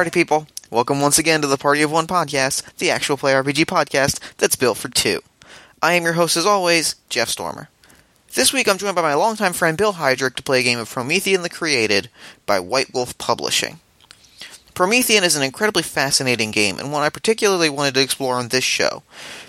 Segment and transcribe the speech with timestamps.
[0.00, 0.46] party people.
[0.70, 4.56] Welcome once again to the Party of One podcast, the actual play RPG podcast that's
[4.56, 5.20] built for two.
[5.82, 7.68] I am your host, as always, Jeff Stormer.
[8.32, 10.88] This week I'm joined by my longtime friend Bill Heydrich to play a game of
[10.88, 12.08] Promethean the Created
[12.46, 13.78] by White Wolf Publishing.
[14.72, 18.64] Promethean is an incredibly fascinating game, and one I particularly wanted to explore on this
[18.64, 19.02] show.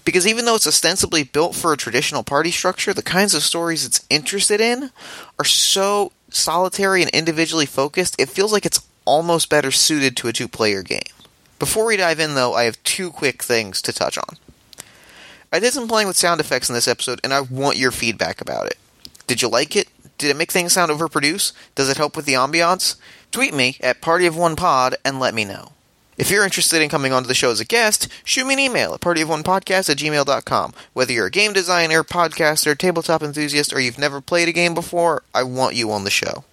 [0.03, 3.85] Because even though it's ostensibly built for a traditional party structure, the kinds of stories
[3.85, 4.91] it's interested in
[5.39, 10.33] are so solitary and individually focused, it feels like it's almost better suited to a
[10.33, 11.01] two player game.
[11.59, 14.37] Before we dive in, though, I have two quick things to touch on.
[15.51, 18.41] I did some playing with sound effects in this episode, and I want your feedback
[18.41, 18.77] about it.
[19.27, 19.87] Did you like it?
[20.17, 21.53] Did it make things sound overproduced?
[21.75, 22.95] Does it help with the ambiance?
[23.31, 25.73] Tweet me at Party of One Pod and let me know.
[26.17, 28.93] If you're interested in coming onto the show as a guest, shoot me an email
[28.93, 30.73] at partyofonepodcast at gmail.com.
[30.93, 35.23] Whether you're a game designer, podcaster, tabletop enthusiast, or you've never played a game before,
[35.33, 36.43] I want you on the show.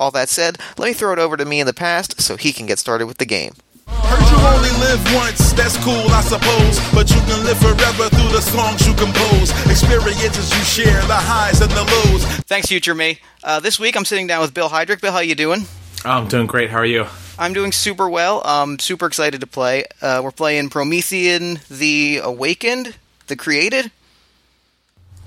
[0.00, 2.52] All that said, let me throw it over to me in the past so he
[2.52, 3.52] can get started with the game.
[3.88, 6.78] Heard you only live once, that's cool, I suppose.
[6.94, 11.60] But you can live forever through the songs you compose, experiences you share, the highs
[11.60, 12.24] and the lows.
[12.46, 13.18] Thanks, future me.
[13.42, 15.00] Uh, this week I'm sitting down with Bill Heydrich.
[15.00, 15.62] Bill, how you doing?
[16.04, 16.70] I'm doing great.
[16.70, 17.06] How are you?
[17.38, 18.42] I'm doing super well.
[18.44, 19.84] I'm super excited to play.
[20.00, 23.90] Uh, we're playing Promethean the Awakened, the Created.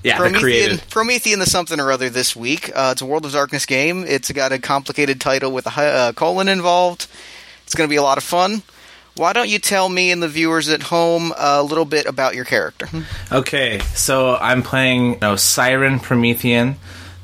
[0.04, 0.78] Yeah, the Promethean.
[0.90, 2.72] Promethean the something or other this week.
[2.76, 4.04] Uh, it's a World of Darkness game.
[4.08, 7.08] It's got a complicated title with a uh, colon involved.
[7.64, 8.64] It's going to be a lot of fun.
[9.16, 12.46] Why don't you tell me and the viewers at home a little bit about your
[12.46, 12.88] character?
[13.32, 16.78] Okay, so I'm playing you know, Osiran Promethean.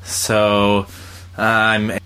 [0.04, 0.86] So
[1.36, 1.98] uh, I'm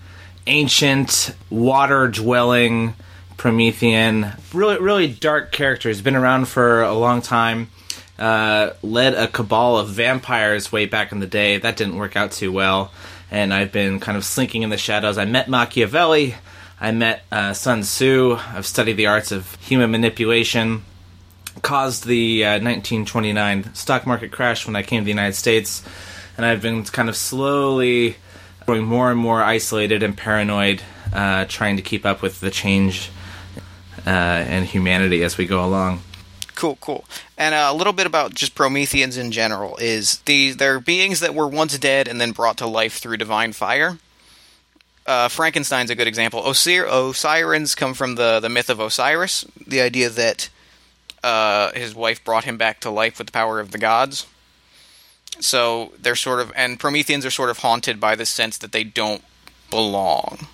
[0.47, 2.95] ancient, water dwelling
[3.37, 4.31] Promethean.
[4.53, 5.89] Really, really dark character.
[5.89, 7.69] He's been around for a long time.
[8.17, 11.57] Uh, led a cabal of vampires way back in the day.
[11.57, 12.91] That didn't work out too well.
[13.31, 15.17] And I've been kind of slinking in the shadows.
[15.17, 16.35] I met Machiavelli.
[16.79, 18.37] I met uh, Sun Tzu.
[18.53, 20.83] I've studied the arts of human manipulation.
[21.61, 25.83] Caused the uh, 1929 stock market crash when I came to the United States.
[26.37, 28.17] And I've been kind of slowly
[28.65, 33.09] growing more and more isolated and paranoid, uh, trying to keep up with the change
[34.05, 36.01] uh, in humanity as we go along.
[36.55, 37.05] Cool, cool.
[37.37, 41.33] And uh, a little bit about just Prometheans in general is these they're beings that
[41.33, 43.97] were once dead and then brought to life through divine fire.
[45.05, 46.41] Uh, Frankenstein's a good example.
[46.43, 50.49] Osir- Osirans come from the the myth of Osiris, the idea that
[51.23, 54.27] uh, his wife brought him back to life with the power of the gods.
[55.39, 58.83] So they're sort of, and Prometheans are sort of haunted by the sense that they
[58.83, 59.23] don't
[59.69, 60.47] belong.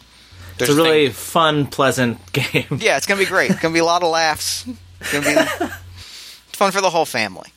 [0.57, 2.79] There's It's a thing- really fun, pleasant game.
[2.79, 3.51] yeah, it's gonna be great.
[3.51, 4.65] It's gonna be a lot of laughs.
[5.01, 5.25] It's gonna
[5.59, 5.73] be
[6.59, 7.49] fun for the whole family.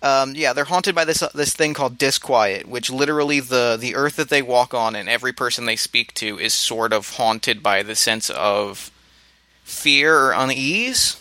[0.00, 4.14] Um, yeah, they're haunted by this this thing called disquiet, which literally the the earth
[4.16, 7.82] that they walk on and every person they speak to is sort of haunted by
[7.82, 8.92] the sense of
[9.64, 11.20] fear or unease.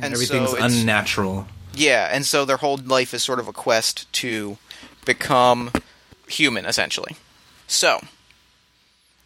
[0.00, 1.46] And Everything's so unnatural.
[1.74, 4.56] yeah, and so their whole life is sort of a quest to
[5.04, 5.70] become
[6.28, 7.16] human, essentially.
[7.66, 8.00] So,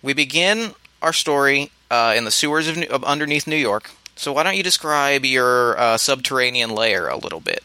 [0.02, 3.90] we begin our story uh, in the sewers of, New- of underneath New York.
[4.16, 7.62] So, why don't you describe your uh, subterranean lair a little bit?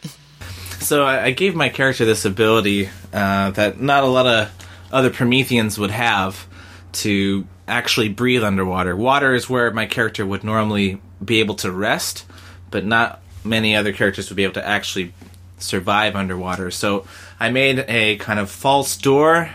[0.86, 4.50] So I, I gave my character this ability uh, that not a lot of
[4.92, 6.46] other Prometheans would have
[6.92, 8.94] to actually breathe underwater.
[8.94, 12.24] Water is where my character would normally be able to rest,
[12.70, 15.12] but not many other characters would be able to actually
[15.58, 16.70] survive underwater.
[16.70, 17.06] So
[17.40, 19.50] I made a kind of false door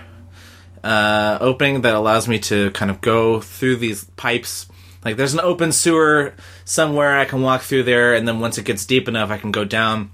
[0.84, 4.68] uh, opening that allows me to kind of go through these pipes.
[5.04, 6.34] Like there's an open sewer
[6.66, 9.52] somewhere I can walk through there, and then once it gets deep enough, I can
[9.52, 10.12] go down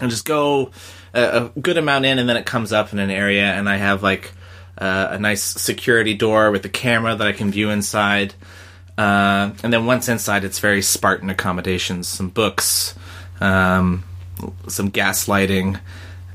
[0.00, 0.70] and just go
[1.14, 3.76] a, a good amount in, and then it comes up in an area, and I
[3.76, 4.32] have like
[4.76, 8.34] uh, a nice security door with a camera that I can view inside.
[8.96, 12.96] Uh, and then once inside, it's very Spartan accommodations, some books,
[13.40, 14.02] um,
[14.66, 15.78] some gas lighting,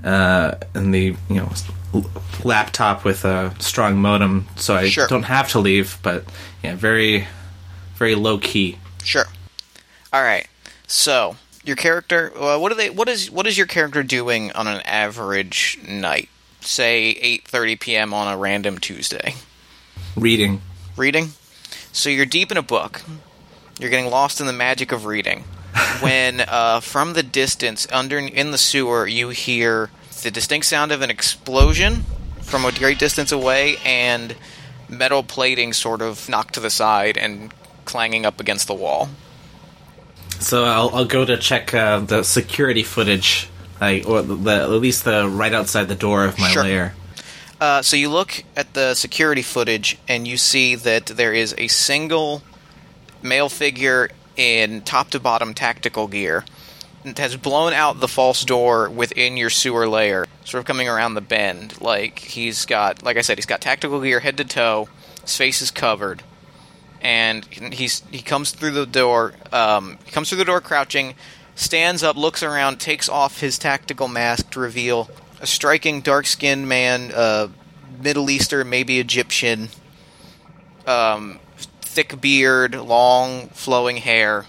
[0.05, 1.51] uh, and the you know
[2.45, 5.07] laptop with a strong modem, so I Sure.
[5.07, 5.97] don't have to leave.
[6.01, 6.23] But
[6.63, 7.27] yeah, very
[8.03, 8.77] very low key.
[9.05, 9.27] Sure.
[10.11, 10.45] All right.
[10.87, 12.33] So, your character.
[12.37, 12.89] Uh, what are they?
[12.89, 16.27] What is what is your character doing on an average night?
[16.59, 17.17] Say
[17.47, 18.13] 8:30 p.m.
[18.13, 19.35] on a random Tuesday.
[20.17, 20.61] Reading.
[20.97, 21.29] reading.
[21.93, 23.01] So you're deep in a book.
[23.79, 25.45] You're getting lost in the magic of reading.
[26.01, 29.91] when uh, from the distance, under in the sewer, you hear
[30.23, 32.03] the distinct sound of an explosion
[32.41, 34.35] from a great distance away, and
[34.89, 37.53] metal plating sort of knocked to the side and
[37.85, 39.09] clanging up against the wall.
[40.39, 43.49] So I'll, I'll go to check uh, the security footage,
[43.79, 46.63] like or the, at least the right outside the door of my Sure.
[46.63, 46.95] lair.
[47.61, 51.67] Uh, so you look at the security footage and you see that there is a
[51.69, 52.41] single
[53.21, 56.43] male figure in top to bottom tactical gear.
[57.05, 61.13] It has blown out the false door within your sewer lair, sort of coming around
[61.13, 61.79] the bend.
[61.81, 64.89] Like he's got, like I said, he's got tactical gear head to toe.
[65.21, 66.21] His face is covered,
[67.03, 69.33] and he's he comes through the door.
[69.51, 71.15] Um, he comes through the door crouching,
[71.55, 75.09] stands up, looks around, takes off his tactical mask to reveal
[75.41, 77.49] a striking, dark-skinned man, uh,
[78.01, 79.67] Middle Eastern, maybe Egyptian,
[80.87, 81.39] um,
[81.81, 84.45] thick beard, long flowing hair,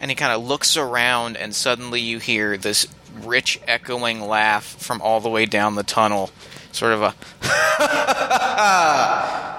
[0.00, 2.88] and he kind of looks around, and suddenly you hear this
[3.22, 6.30] rich, echoing laugh from all the way down the tunnel.
[6.72, 7.14] Sort of a.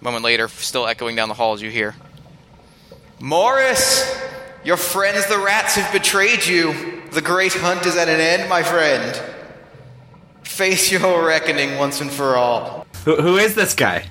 [0.00, 1.94] moment later, still echoing down the halls, you hear.
[3.20, 4.16] Morris!
[4.64, 7.02] Your friends, the rats, have betrayed you.
[7.12, 9.20] The great hunt is at an end, my friend.
[10.42, 12.86] Face your reckoning once and for all.
[13.04, 14.06] Who, who is this guy?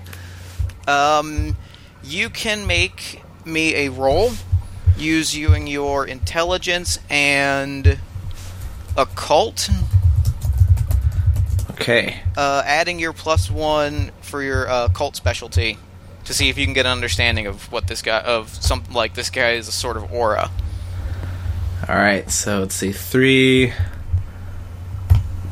[0.87, 1.55] Um,
[2.03, 4.31] you can make me a roll
[4.97, 7.99] using your intelligence and
[8.97, 9.69] occult,
[11.71, 12.21] Okay.
[12.35, 15.77] uh, adding your plus one for your uh, cult specialty
[16.25, 19.13] to see if you can get an understanding of what this guy of something like
[19.13, 20.51] this guy is a sort of aura.
[21.87, 22.29] All right.
[22.29, 22.91] So let's see.
[22.91, 23.73] Three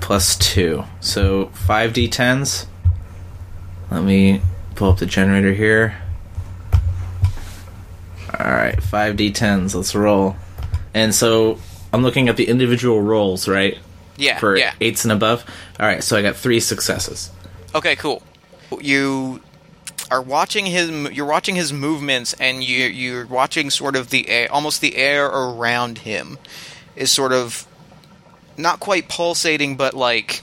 [0.01, 0.83] plus two.
[0.99, 2.65] So five d10s.
[3.91, 4.41] Let me
[4.75, 5.95] pull up the generator here.
[8.37, 8.81] All right.
[8.81, 9.75] Five d10s.
[9.75, 10.35] Let's roll.
[10.93, 11.59] And so
[11.93, 13.77] I'm looking at the individual rolls, right?
[14.17, 14.73] Yeah, For yeah.
[14.81, 15.43] eights and above.
[15.79, 16.03] All right.
[16.03, 17.31] So I got three successes.
[17.73, 18.23] Okay, cool.
[18.81, 19.41] You
[20.11, 21.11] are watching him.
[21.11, 25.25] You're watching his movements, and you you're watching sort of the air, almost the air
[25.25, 26.37] around him
[26.95, 27.67] is sort of
[28.57, 30.41] not quite pulsating, but like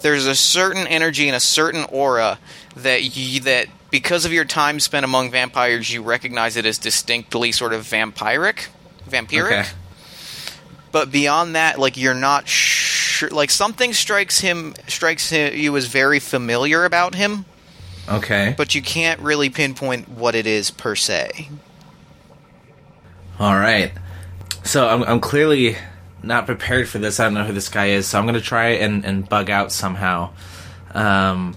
[0.00, 2.38] there's a certain energy and a certain aura
[2.76, 7.52] that you, that because of your time spent among vampires, you recognize it as distinctly
[7.52, 8.68] sort of vampiric,
[9.08, 9.60] vampiric.
[9.60, 9.64] Okay.
[10.90, 13.30] But beyond that, like you're not sure.
[13.30, 17.44] Like something strikes him, strikes him, you as very familiar about him,
[18.08, 18.54] Okay.
[18.56, 21.48] but you can't really pinpoint what it is per se.
[23.38, 23.92] All right.
[24.64, 25.76] So I'm, I'm clearly
[26.22, 27.18] not prepared for this.
[27.20, 29.50] I don't know who this guy is, so I'm going to try and, and bug
[29.50, 30.30] out somehow.
[30.94, 31.56] Um,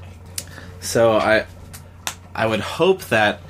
[0.79, 1.45] so I
[2.33, 3.41] I would hope that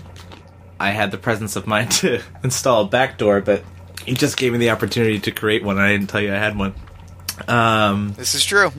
[0.80, 3.64] I had the presence of mind to install a backdoor, but
[4.06, 5.78] you just gave me the opportunity to create one.
[5.78, 6.74] and I didn't tell you I had one.
[7.48, 8.72] Um, This is true.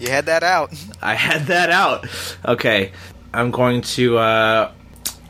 [0.00, 0.72] You had that out.
[1.02, 2.06] I had that out.
[2.44, 2.92] Okay,
[3.34, 4.72] I'm going to uh,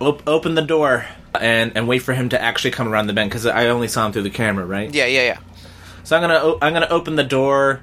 [0.01, 1.07] op- open the door
[1.39, 4.07] and and wait for him to actually come around the bend because I only saw
[4.07, 4.93] him through the camera, right?
[4.93, 5.39] Yeah, yeah, yeah.
[6.05, 7.83] So I'm gonna o- I'm gonna open the door,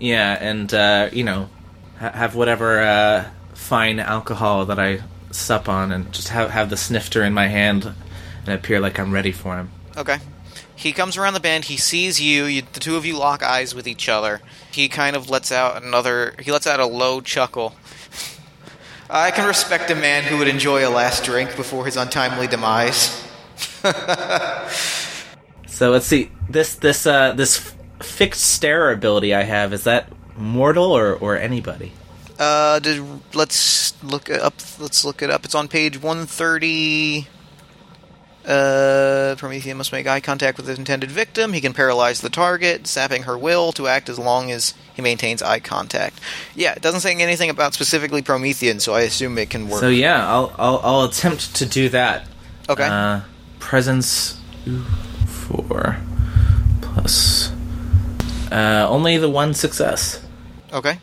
[0.00, 1.48] yeah, and uh, you know
[1.98, 3.24] ha- have whatever uh,
[3.54, 5.00] fine alcohol that I
[5.30, 7.84] sup on, and just have have the snifter in my hand
[8.44, 9.70] and appear like I'm ready for him.
[9.96, 10.18] Okay.
[10.78, 11.64] He comes around the bend.
[11.64, 12.44] He sees you.
[12.44, 12.62] you.
[12.62, 14.40] The two of you lock eyes with each other.
[14.70, 16.34] He kind of lets out another.
[16.40, 17.74] He lets out a low chuckle.
[19.10, 23.24] I can respect a man who would enjoy a last drink before his untimely demise.
[25.78, 30.90] So let's see this this uh, this fixed stare ability I have is that mortal
[30.90, 31.92] or or anybody?
[32.36, 33.00] Uh, did,
[33.32, 34.54] let's look it up.
[34.80, 35.44] Let's look it up.
[35.44, 37.28] It's on page one thirty.
[38.48, 41.52] Uh, Prometheus must make eye contact with his intended victim.
[41.52, 45.42] He can paralyze the target, sapping her will to act as long as he maintains
[45.42, 46.18] eye contact.
[46.54, 49.80] Yeah, it doesn't say anything about specifically Promethean, so I assume it can work.
[49.80, 52.26] So yeah, I'll I'll, I'll attempt to do that.
[52.70, 52.86] okay.
[52.86, 53.20] Uh,
[53.58, 54.40] presence
[55.26, 55.98] four
[56.80, 57.52] plus
[58.50, 60.24] uh, only the one success.
[60.72, 60.98] okay.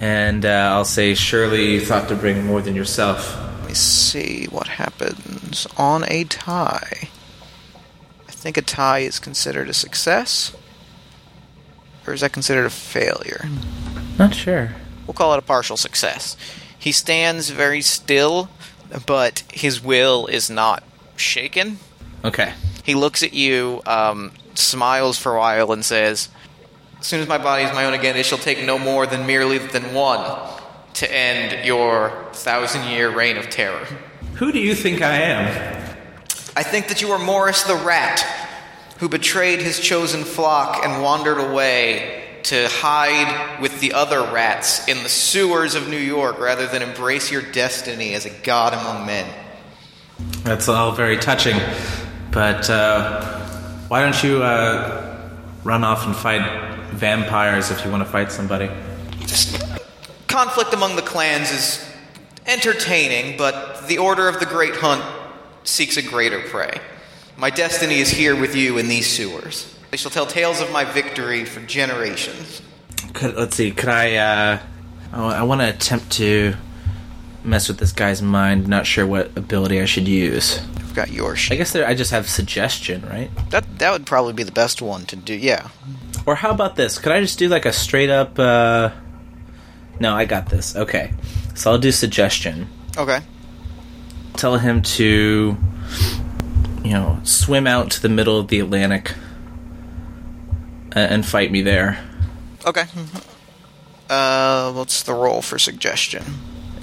[0.00, 3.45] And uh, I'll say, surely you thought to bring more than yourself.
[3.66, 7.08] Let me see what happens on a tie.
[8.28, 10.56] I think a tie is considered a success.
[12.06, 13.48] Or is that considered a failure?
[14.20, 14.76] Not sure.
[15.04, 16.36] We'll call it a partial success.
[16.78, 18.50] He stands very still,
[19.04, 20.84] but his will is not
[21.16, 21.80] shaken.
[22.24, 22.54] Okay.
[22.84, 26.28] He looks at you, um, smiles for a while, and says,
[27.00, 29.26] "As soon as my body is my own again, it shall take no more than
[29.26, 30.20] merely than one
[30.96, 33.86] to end your thousand-year reign of terror."
[34.34, 35.96] Who do you think I am?
[36.56, 38.20] I think that you are Morris the rat,
[38.98, 45.02] who betrayed his chosen flock and wandered away to hide with the other rats in
[45.02, 49.28] the sewers of New York rather than embrace your destiny as a god among men.
[50.44, 51.58] That's all very touching.
[52.30, 53.40] But uh,
[53.88, 55.18] why don't you uh,
[55.64, 58.70] run off and fight vampires if you want to fight somebody?
[59.26, 59.60] Just
[60.36, 61.90] conflict among the clans is
[62.44, 65.02] entertaining, but the order of the Great Hunt
[65.64, 66.78] seeks a greater prey.
[67.38, 69.74] My destiny is here with you in these sewers.
[69.90, 72.60] They shall tell tales of my victory for generations.
[73.14, 73.70] Could, let's see.
[73.70, 74.16] Could I?
[74.16, 74.58] Uh,
[75.14, 76.54] oh, I want to attempt to
[77.42, 78.68] mess with this guy's mind.
[78.68, 80.58] Not sure what ability I should use.
[80.76, 83.30] I've got your I guess there, I just have suggestion, right?
[83.48, 85.32] That that would probably be the best one to do.
[85.32, 85.70] Yeah.
[86.26, 86.98] Or how about this?
[86.98, 88.38] Could I just do like a straight up?
[88.38, 88.90] Uh...
[90.00, 90.76] No, I got this.
[90.76, 91.12] Okay,
[91.54, 92.68] so I'll do suggestion.
[92.96, 93.20] Okay.
[94.34, 95.56] Tell him to,
[96.84, 99.14] you know, swim out to the middle of the Atlantic
[100.92, 101.98] and fight me there.
[102.66, 102.84] Okay.
[104.08, 106.22] Uh, what's the roll for suggestion?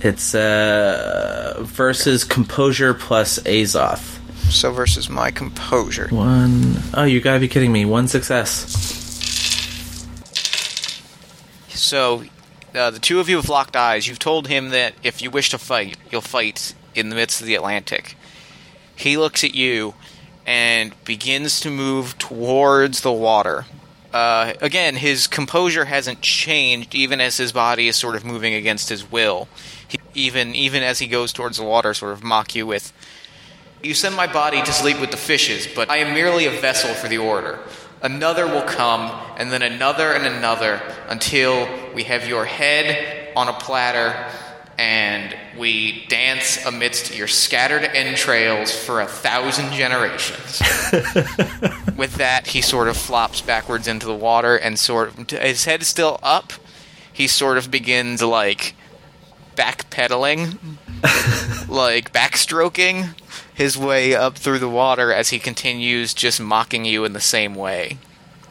[0.01, 4.19] It's uh versus composure plus Azoth.
[4.51, 6.09] So versus my composure.
[6.09, 7.85] One oh you gotta be kidding me.
[7.85, 8.93] One success.
[11.69, 12.23] So,
[12.75, 14.07] uh, the two of you have locked eyes.
[14.07, 17.47] You've told him that if you wish to fight, you'll fight in the midst of
[17.47, 18.15] the Atlantic.
[18.95, 19.95] He looks at you
[20.45, 23.65] and begins to move towards the water.
[24.13, 28.89] Uh, again, his composure hasn't changed, even as his body is sort of moving against
[28.89, 29.47] his will.
[29.87, 32.93] He, even even as he goes towards the water, sort of mock you with,
[33.81, 36.93] "You send my body to sleep with the fishes, but I am merely a vessel
[36.93, 37.59] for the order.
[38.03, 43.53] Another will come, and then another and another, until we have your head on a
[43.53, 44.29] platter,
[44.77, 50.61] and we dance amidst your scattered entrails for a thousand generations."
[51.95, 55.81] With that, he sort of flops backwards into the water, and sort of his head
[55.81, 56.51] is still up.
[57.13, 58.75] He sort of begins like
[59.55, 60.57] backpedaling,
[61.69, 63.15] like backstroking
[63.53, 67.55] his way up through the water as he continues just mocking you in the same
[67.55, 67.97] way,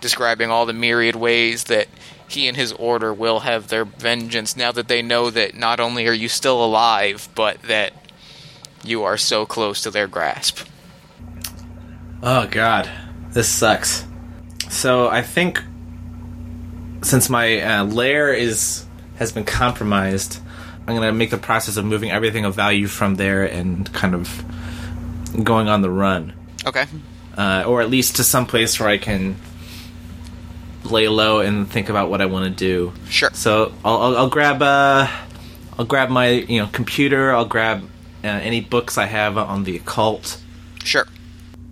[0.00, 1.88] describing all the myriad ways that
[2.28, 6.06] he and his order will have their vengeance now that they know that not only
[6.08, 7.92] are you still alive, but that
[8.84, 10.66] you are so close to their grasp.
[12.22, 12.88] Oh god,
[13.30, 14.06] this sucks.
[14.70, 15.62] So I think
[17.02, 20.40] since my uh, lair is has been compromised,
[20.86, 24.44] I'm gonna make the process of moving everything of value from there and kind of
[25.42, 26.32] going on the run,
[26.66, 26.84] Okay.
[27.36, 29.36] uh, or at least to some place where I can
[30.84, 32.92] lay low and think about what I want to do.
[33.08, 33.30] Sure.
[33.32, 35.08] So I'll, I'll, I'll grab uh,
[35.78, 37.32] I'll grab my you know computer.
[37.34, 37.82] I'll grab
[38.24, 40.40] uh, any books I have on the occult.
[40.84, 41.06] Sure.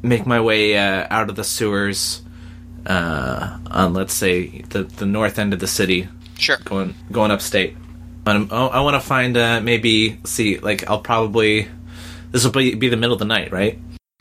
[0.02, 2.22] make my way uh, out of the sewers
[2.86, 6.56] uh, on let's say the the north end of the city, Sure.
[6.64, 7.76] going going upstate.
[8.26, 11.66] Oh, I want to find uh, maybe see like I'll probably
[12.30, 13.78] this will be, be the middle of the night, right?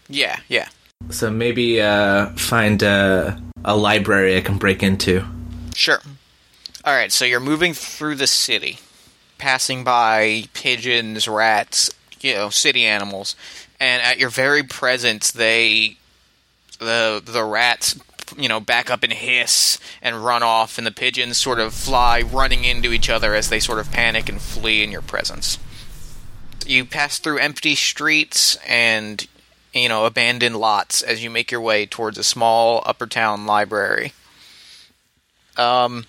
[0.08, 0.70] Yeah, yeah.
[1.10, 5.24] So maybe uh, find uh, a library I can break into.
[5.76, 6.00] Sure.
[6.86, 8.80] All right, so you're moving through the city,
[9.38, 13.36] passing by pigeons, rats, you know, city animals,
[13.80, 15.98] and at your very presence, they
[16.80, 18.00] the the rats
[18.38, 22.22] you know back up and hiss and run off and the pigeons sort of fly
[22.22, 25.58] running into each other as they sort of panic and flee in your presence
[26.70, 29.28] you pass through empty streets and
[29.74, 34.14] you know abandoned lots as you make your way towards a small upper town library
[35.58, 36.06] um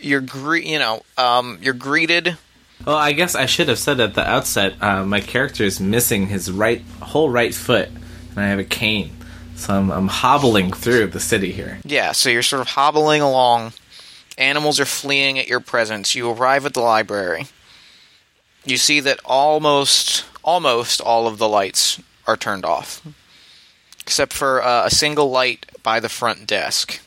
[0.00, 2.36] you're gre- you know um you're greeted
[2.84, 4.74] Well, I guess I should have said at the outset.
[4.82, 9.12] Uh, my character is missing his right whole right foot, and I have a cane,
[9.54, 11.78] so I'm, I'm hobbling through the city here.
[11.84, 13.74] Yeah, so you're sort of hobbling along.
[14.36, 16.16] Animals are fleeing at your presence.
[16.16, 17.46] You arrive at the library.
[18.64, 23.02] You see that almost almost all of the lights are turned off,
[24.00, 27.00] except for uh, a single light by the front desk.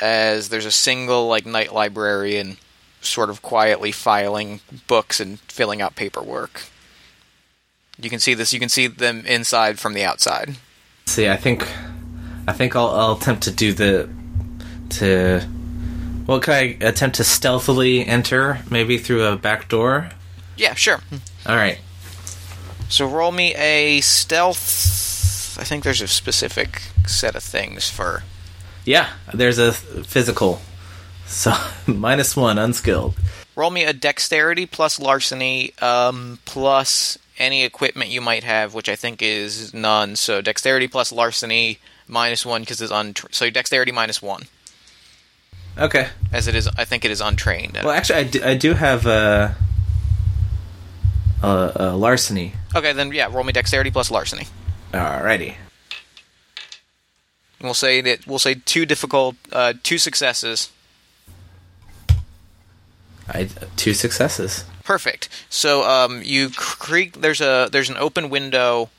[0.00, 2.56] As there's a single like night librarian,
[3.00, 6.64] sort of quietly filing books and filling out paperwork.
[8.00, 8.52] You can see this.
[8.52, 10.56] You can see them inside from the outside.
[11.06, 11.68] See, I think,
[12.48, 14.08] I think I'll, I'll attempt to do the,
[14.90, 15.46] to,
[16.26, 20.10] well, can I attempt to stealthily enter, maybe through a back door?
[20.62, 21.00] Yeah, sure.
[21.44, 21.78] All right.
[22.88, 25.58] So roll me a stealth.
[25.60, 28.22] I think there's a specific set of things for.
[28.84, 30.60] Yeah, there's a physical,
[31.26, 31.52] so
[31.86, 33.14] minus one, unskilled.
[33.56, 38.94] Roll me a dexterity plus larceny um, plus any equipment you might have, which I
[38.96, 40.14] think is none.
[40.16, 44.42] So dexterity plus larceny minus one because it's untra- so dexterity minus one
[45.78, 46.08] Okay.
[46.32, 46.68] as it is.
[46.76, 47.74] I think it is untrained.
[47.82, 49.54] Well, actually, I do, I do have a,
[51.42, 52.54] a, a larceny.
[52.74, 54.46] okay, then yeah, roll me dexterity plus larceny.
[54.92, 55.56] Alrighty.
[57.60, 60.70] We'll say that we'll say two difficult, uh, two successes.
[63.28, 64.64] I two successes.
[64.84, 65.28] Perfect.
[65.48, 67.20] So um, you creak.
[67.20, 68.90] There's a there's an open window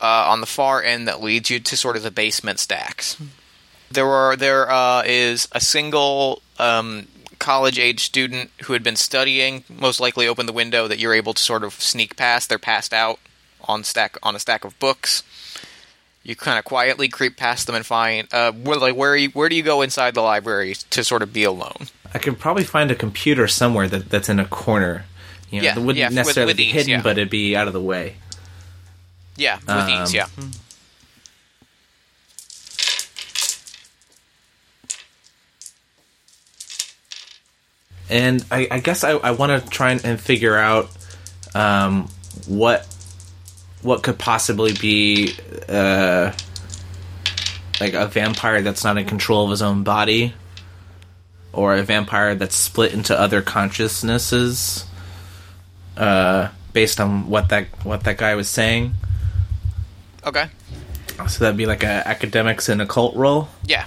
[0.00, 3.16] uh, on the far end that leads you to sort of the basement stacks.
[3.90, 7.08] There are there uh, is a single um,
[7.42, 9.64] college age student who had been studying.
[9.68, 12.48] Most likely, opened the window that you're able to sort of sneak past.
[12.48, 13.18] They're passed out
[13.68, 15.22] on stack on a stack of books.
[16.24, 19.48] You kind of quietly creep past them and find uh, where, like where you, where
[19.48, 21.88] do you go inside the library to sort of be alone?
[22.14, 25.04] I could probably find a computer somewhere that, that's in a corner.
[25.50, 27.02] You know, Yeah, that wouldn't yeah, with- necessarily with be ease, hidden, yeah.
[27.02, 28.16] but it'd be out of the way.
[29.36, 30.14] Yeah, with Um, ease.
[30.14, 30.26] Yeah.
[38.12, 40.90] And I, I guess I, I want to try and, and figure out
[41.54, 42.10] um,
[42.46, 42.86] what
[43.80, 45.34] what could possibly be
[45.66, 46.30] uh,
[47.80, 50.34] like a vampire that's not in control of his own body,
[51.54, 54.84] or a vampire that's split into other consciousnesses,
[55.96, 58.92] uh, based on what that what that guy was saying.
[60.26, 60.50] Okay.
[61.28, 63.48] So that'd be like a academics and occult roll.
[63.64, 63.86] Yeah.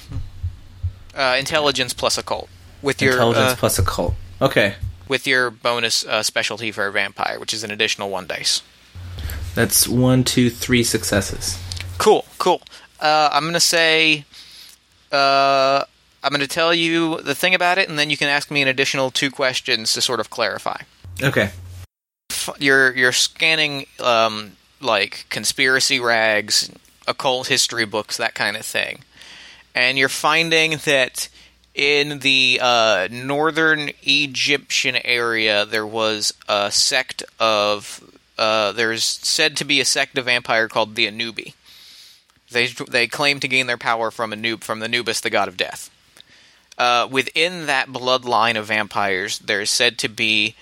[1.14, 2.50] Uh, intelligence plus occult
[2.86, 4.14] with your Intelligence uh, plus occult.
[4.42, 4.76] Okay,
[5.08, 8.62] with your bonus uh, specialty for a vampire, which is an additional one dice.
[9.56, 11.60] that's one, two, three successes.
[11.98, 12.62] Cool, cool.
[13.00, 14.26] Uh, I'm gonna say,
[15.12, 15.84] uh,
[16.24, 18.68] I'm gonna tell you the thing about it, and then you can ask me an
[18.68, 20.78] additional two questions to sort of clarify.
[21.22, 21.50] Okay.
[22.60, 26.70] You're you're scanning um, like conspiracy rags,
[27.08, 29.00] occult history books, that kind of thing,
[29.74, 31.30] and you're finding that
[31.76, 38.02] in the uh, northern Egyptian area there was a sect of
[38.38, 41.54] uh, there's said to be a sect of vampire called the Anubi.
[42.50, 45.92] They they claim to gain their power from Anub from Anubis, the god of death.
[46.78, 50.56] Uh, within that bloodline of vampires, there is said to be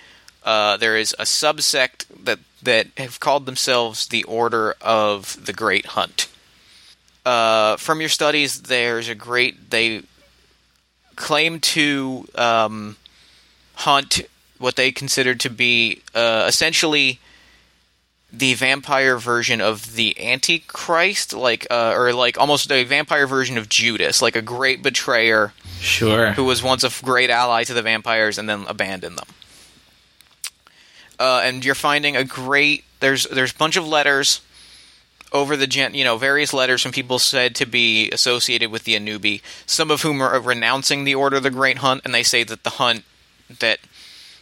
[0.44, 5.88] uh, there is a subsect that that have called themselves the Order of the Great
[5.88, 6.28] Hunt.
[7.26, 10.04] Uh, from your studies, there's a great they
[11.16, 12.98] claim to um,
[13.76, 14.22] hunt
[14.58, 17.20] what they consider to be uh, essentially
[18.32, 23.70] the vampire version of the Antichrist, like uh, or like almost a vampire version of
[23.70, 26.32] Judas, like a great betrayer Sure.
[26.32, 29.28] who was once a great ally to the vampires and then abandoned them.
[31.20, 34.42] Uh, and you're finding a great there's there's a bunch of letters
[35.34, 38.96] over the gen, you know various letters from people said to be associated with the
[38.96, 42.44] Anubi, some of whom are renouncing the Order of the Great Hunt, and they say
[42.44, 43.04] that the hunt
[43.60, 43.80] that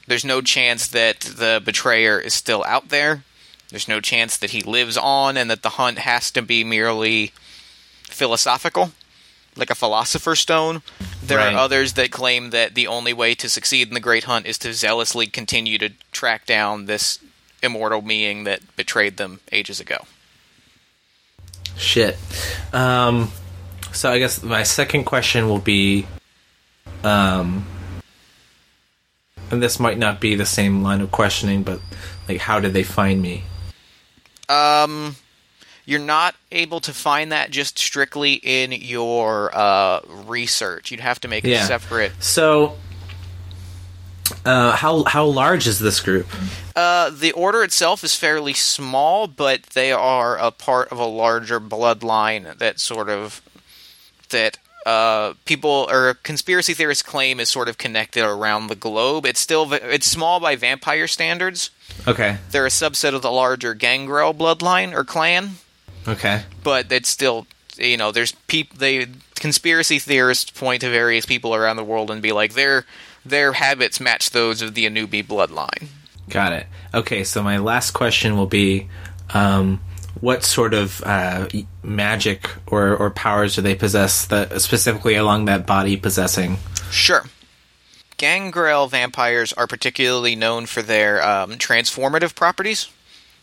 [0.08, 3.24] there's no chance that the betrayer is still out there.
[3.70, 7.32] There's no chance that he lives on, and that the hunt has to be merely
[8.04, 8.92] philosophical,
[9.56, 10.82] like a philosopher's stone.
[11.24, 11.54] There Right.
[11.54, 14.58] are others that claim that the only way to succeed in the Great Hunt is
[14.60, 17.20] to zealously continue to track down this
[17.64, 20.06] immortal being that betrayed them ages ago.
[21.78, 22.18] Shit.
[22.74, 23.32] Um,
[23.92, 26.06] so I guess my second question will be,
[27.04, 27.66] um,
[29.50, 31.80] and this might not be the same line of questioning, but
[32.28, 33.44] like, how did they find me?
[34.48, 35.16] Um,
[35.86, 40.92] you're not able to find that just strictly in your uh, research.
[40.92, 41.64] You'd have to make Yeah.
[41.64, 42.12] a separate.
[42.20, 42.78] So,
[44.46, 46.28] uh, how how large is this group?
[46.76, 51.60] Uh, the order itself is fairly small, but they are a part of a larger
[51.60, 53.42] bloodline that sort of
[54.30, 59.26] that uh, people or conspiracy theorists claim is sort of connected around the globe.
[59.26, 61.70] It's still it's small by vampire standards.
[62.08, 62.38] Okay.
[62.52, 65.52] They're a subset of the larger Gangrel bloodline or clan,
[66.08, 66.44] Okay.
[66.64, 67.46] but it's still
[67.78, 72.22] you know there's people they conspiracy theorists point to various people around the world and
[72.22, 72.86] be like their
[73.26, 75.88] their habits match those of the Anubi bloodline.
[76.30, 76.68] Got it.
[76.94, 78.90] Okay, so my last question will be
[79.34, 79.82] um,
[80.20, 81.48] what sort of uh,
[81.84, 86.58] magic or, or powers do they possess that specifically along that body possessing?
[86.90, 87.26] Sure.
[88.18, 92.88] Gangrel vampires are particularly known for their um, transformative properties.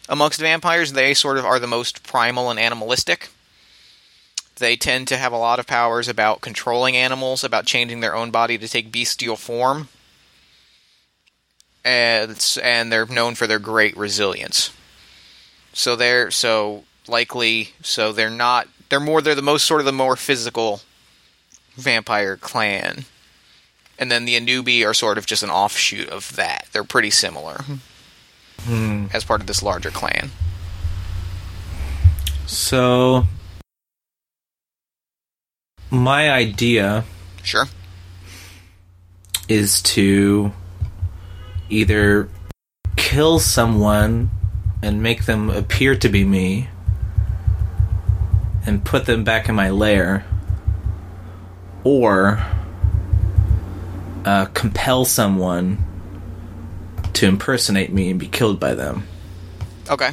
[0.09, 3.31] Amongst vampires, they sort of are the most primal and animalistic.
[4.59, 8.31] They tend to have a lot of powers about controlling animals, about changing their own
[8.31, 9.89] body to take bestial form.
[11.85, 14.73] And, and they're known for their great resilience.
[15.73, 19.93] So they're so likely so they're not they're more they're the most sort of the
[19.93, 20.83] more physical
[21.75, 23.07] vampire clan
[23.99, 26.69] and then the Anubi are sort of just an offshoot of that.
[26.73, 27.65] They're pretty similar
[28.61, 29.07] hmm.
[29.13, 30.31] as part of this larger clan.
[32.47, 33.27] So,
[35.91, 37.05] my idea
[37.43, 37.67] Sure.
[39.49, 40.53] is to
[41.71, 42.29] either
[42.97, 44.31] kill someone
[44.83, 46.69] and make them appear to be me,
[48.67, 50.25] and put them back in my lair,
[51.85, 52.45] or
[54.25, 55.79] uh, compel someone
[57.15, 59.05] to impersonate me and be killed by them.
[59.91, 60.11] Okay.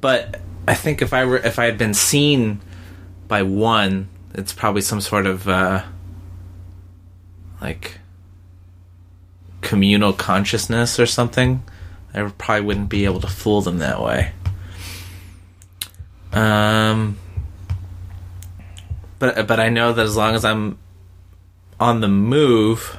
[0.00, 2.60] But I think if I were if I had been seen
[3.32, 5.82] by one, it's probably some sort of uh,
[7.62, 7.98] like
[9.62, 11.62] communal consciousness or something.
[12.12, 14.32] I probably wouldn't be able to fool them that way.
[16.30, 17.16] Um,
[19.18, 20.76] but but I know that as long as I'm
[21.80, 22.98] on the move,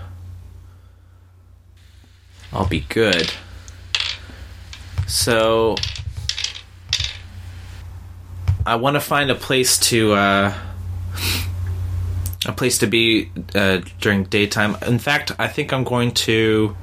[2.52, 3.32] I'll be good.
[5.06, 5.76] So
[8.65, 10.54] I want to find a place to uh,
[12.45, 14.78] a place to be uh, during daytime.
[14.86, 16.76] In fact, I think I'm going to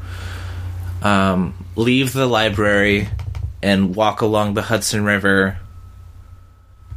[1.03, 3.09] um, leave the library
[3.63, 5.59] and walk along the Hudson River.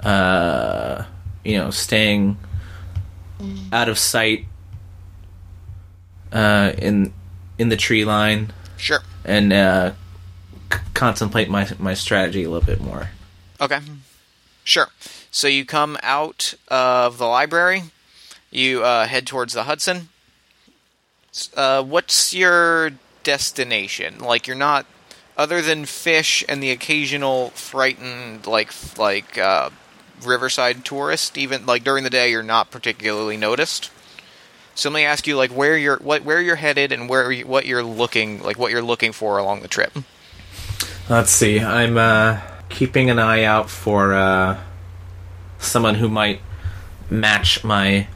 [0.02, 1.06] Uh,
[1.46, 2.38] you know, staying
[3.72, 4.46] out of sight
[6.34, 7.13] uh, in
[7.58, 9.00] in the tree line Sure.
[9.24, 9.91] and uh,
[10.72, 13.10] c- contemplate my my strategy a little bit more.
[13.62, 13.80] Okay.
[14.63, 14.89] Sure.
[15.32, 17.84] So you come out of the library.
[18.52, 20.10] You uh, head towards the Hudson.
[21.56, 22.91] Uh, what's your
[23.23, 24.19] destination?
[24.19, 24.86] Like you're not,
[25.36, 29.71] other than fish and the occasional frightened like like uh,
[30.23, 31.38] riverside tourist.
[31.38, 33.89] Even like during the day, you're not particularly noticed.
[34.76, 37.45] So let me ask you, like, where you're what where you're headed and where you,
[37.45, 39.97] what you're looking like what you're looking for along the trip.
[41.10, 41.60] Let's see.
[41.60, 42.39] I'm uh,
[42.74, 44.60] keeping an eye out for uh,
[45.60, 46.42] someone who might
[47.10, 48.08] match my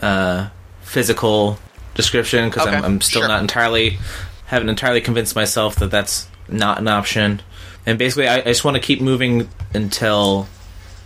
[0.00, 0.48] uh,
[0.80, 1.58] physical
[1.94, 3.28] description because Okay, I'm, I'm still sure.
[3.28, 3.98] not entirely
[4.46, 7.42] haven't entirely convinced myself that that's not an option.
[7.84, 10.46] And basically, I, I just want to keep moving until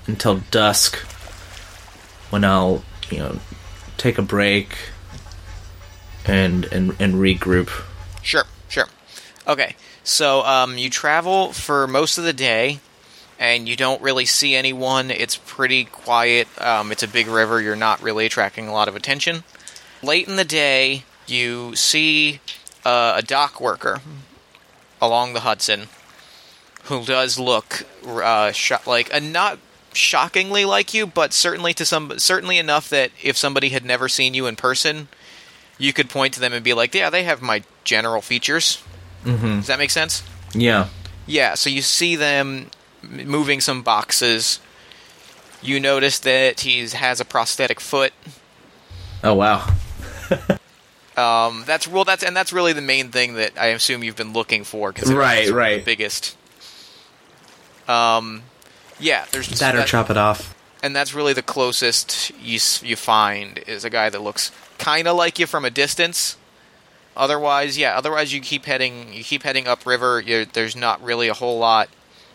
[0.06, 0.96] until dusk,
[2.30, 3.38] when I'll you know
[3.96, 4.76] take a break
[6.24, 7.70] and and and regroup.
[8.22, 8.86] Sure, sure.
[9.48, 9.74] Okay,
[10.06, 12.78] so um, you travel for most of the day,
[13.40, 15.10] and you don't really see anyone.
[15.10, 16.46] It's pretty quiet.
[16.62, 17.60] Um, it's a big river.
[17.60, 19.42] You're not really attracting a lot of attention.
[20.04, 22.38] Late in the day, you see
[22.84, 24.00] uh, a dock worker
[25.02, 25.88] along the Hudson
[26.84, 28.52] who does look uh,
[28.86, 29.58] like a not
[29.92, 34.34] shockingly like you, but certainly to some certainly enough that if somebody had never seen
[34.34, 35.08] you in person,
[35.78, 38.80] you could point to them and be like, "Yeah, they have my general features."
[39.24, 39.56] Mm-hmm.
[39.58, 40.22] Does that make sense?
[40.54, 40.88] Yeah.
[41.26, 41.54] Yeah.
[41.54, 42.70] So you see them
[43.02, 44.60] moving some boxes.
[45.62, 48.12] You notice that he has a prosthetic foot.
[49.24, 49.66] Oh wow.
[51.16, 54.34] Um, that's well, that's and that's really the main thing that I assume you've been
[54.34, 54.92] looking for.
[54.92, 55.78] Cause it Right, was right.
[55.78, 56.36] The biggest.
[57.88, 58.42] Um,
[59.00, 59.24] yeah.
[59.32, 60.54] There's That or that- chop it off.
[60.82, 65.16] and that's really the closest you you find is a guy that looks kind of
[65.16, 66.36] like you from a distance.
[67.16, 67.96] Otherwise, yeah.
[67.96, 70.22] Otherwise, you keep heading you keep heading upriver.
[70.52, 71.88] There's not really a whole lot.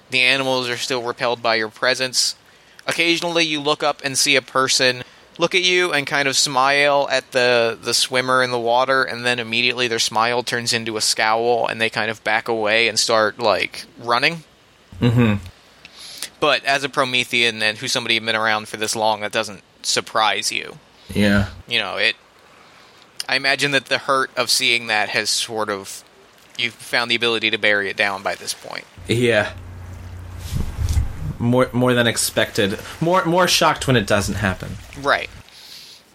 [0.09, 2.35] The animals are still repelled by your presence.
[2.87, 5.03] Occasionally, you look up and see a person
[5.37, 9.25] look at you and kind of smile at the the swimmer in the water, and
[9.25, 12.99] then immediately their smile turns into a scowl, and they kind of back away and
[12.99, 14.43] start like running.
[14.99, 15.43] Mm-hmm.
[16.39, 19.61] But as a Promethean and who somebody who's been around for this long, that doesn't
[19.83, 20.77] surprise you.
[21.13, 21.49] Yeah.
[21.67, 22.15] You know, it.
[23.31, 26.03] I imagine that the hurt of seeing that has sort of.
[26.57, 28.83] You've found the ability to bury it down by this point.
[29.07, 29.53] Yeah.
[31.39, 32.77] More more than expected.
[32.99, 34.75] More more shocked when it doesn't happen.
[34.99, 35.29] Right.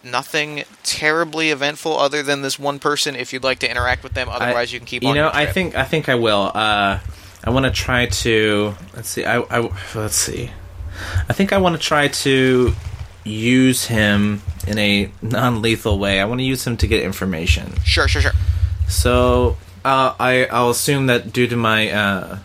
[0.03, 3.15] Nothing terribly eventful other than this one person.
[3.15, 5.09] If you'd like to interact with them, otherwise I- you can keep on.
[5.15, 6.51] You know, I think I think I will.
[6.53, 6.99] Uh,
[7.43, 8.75] I want to try to.
[8.95, 9.25] Let's see.
[9.25, 10.51] I, I let's see.
[11.27, 12.73] I think I want to try to
[13.27, 16.19] use him in a non-lethal way.
[16.19, 17.73] I want to use him to get information.
[17.83, 18.31] Sure, sure, sure.
[18.87, 22.39] So uh, I I'll assume that due to my uh,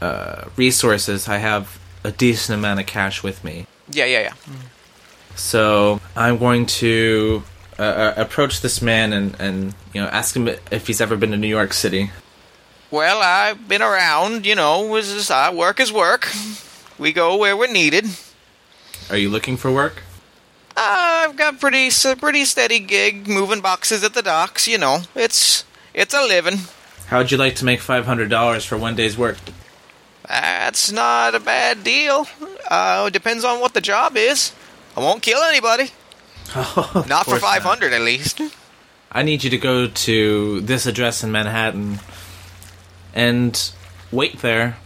[0.00, 3.66] uh, resources, I have a decent amount of cash with me.
[3.90, 4.34] Yeah, yeah, yeah.
[5.34, 7.42] So I'm going to
[7.78, 11.30] uh, uh, approach this man and, and you know ask him if he's ever been
[11.30, 12.10] to New York City.
[12.90, 14.46] Well, I've been around.
[14.46, 16.28] You know, uh, work is work.
[16.98, 18.06] We go where we're needed.
[19.10, 20.02] Are you looking for work?
[20.76, 24.68] I've got pretty pretty steady gig moving boxes at the docks.
[24.68, 25.64] You know, it's
[25.94, 26.58] it's a living.
[27.06, 29.38] How would you like to make five hundred dollars for one day's work?
[30.28, 32.26] That's not a bad deal.
[32.68, 34.52] Uh, it depends on what the job is.
[34.96, 35.90] I won't kill anybody.
[36.54, 38.40] Not for five hundred, at least.
[39.12, 42.00] I need you to go to this address in Manhattan
[43.14, 43.70] and
[44.10, 44.76] wait there,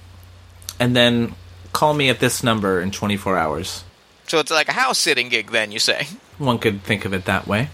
[0.79, 1.35] and then
[1.73, 3.85] call me at this number in 24 hours.
[4.31, 6.07] So it's like a house sitting gig, then you say.
[6.39, 7.69] One could think of it that way.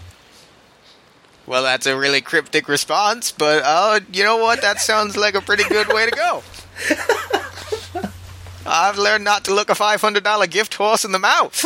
[1.45, 4.61] Well, that's a really cryptic response, but uh, you know what?
[4.61, 6.41] That sounds like a pretty good way to go.
[8.65, 11.63] I've learned not to look a $500 gift horse in the mouth.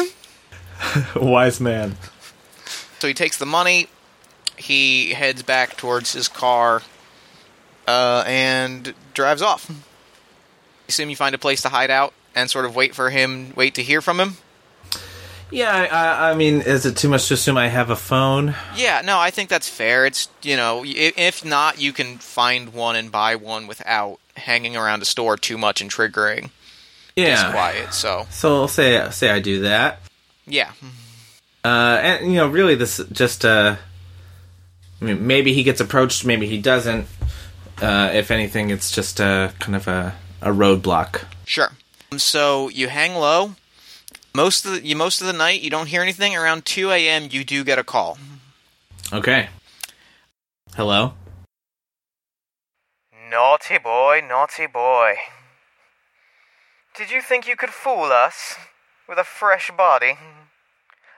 [1.16, 1.96] Wise man.
[3.00, 3.88] So he takes the money,
[4.58, 6.82] he heads back towards his car,
[7.88, 9.72] uh, and drives off.
[10.90, 13.76] Assume you find a place to hide out and sort of wait for him, wait
[13.76, 14.36] to hear from him.
[15.52, 18.56] Yeah, I, I, mean, is it too much to assume I have a phone?
[18.76, 20.06] Yeah, no, I think that's fair.
[20.06, 25.02] It's you know, if not, you can find one and buy one without hanging around
[25.02, 26.50] a store too much and triggering
[27.18, 27.36] Yeah.
[27.44, 27.94] disquiet.
[27.94, 30.00] So So I'll say say I do that.
[30.48, 30.72] yeah,
[31.66, 33.76] Uh, and you know, really, this just uh,
[35.02, 37.08] I mean, maybe he gets approached, maybe he doesn't.
[37.82, 41.26] Uh, if anything, it's just a kind of a a roadblock.
[41.46, 41.72] sure.
[42.18, 43.56] So you hang low.
[44.34, 46.36] Most of the you most of the night you don't hear anything.
[46.36, 47.28] Around two a.m.
[47.32, 48.18] you do get a call.
[49.12, 49.50] Okay.
[50.76, 51.14] Hello.
[53.30, 55.16] Naughty boy, naughty boy.
[56.96, 58.56] Did you think you could fool us
[59.08, 60.18] with a fresh body?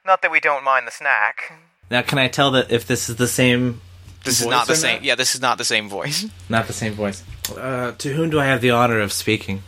[0.05, 1.53] Not that we don't mind the snack.
[1.89, 3.81] Now, can I tell that if this is the same?
[4.23, 5.03] This is not the or same.
[5.03, 6.25] Yeah, this is not the same voice.
[6.49, 7.23] Not the same voice.
[7.57, 9.63] Uh, to whom do I have the honor of speaking?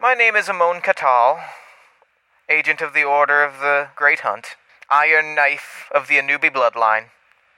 [0.00, 1.42] My name is Amon Katal,
[2.48, 4.56] agent of the Order of the Great Hunt,
[4.90, 7.06] Iron Knife of the Anubi bloodline,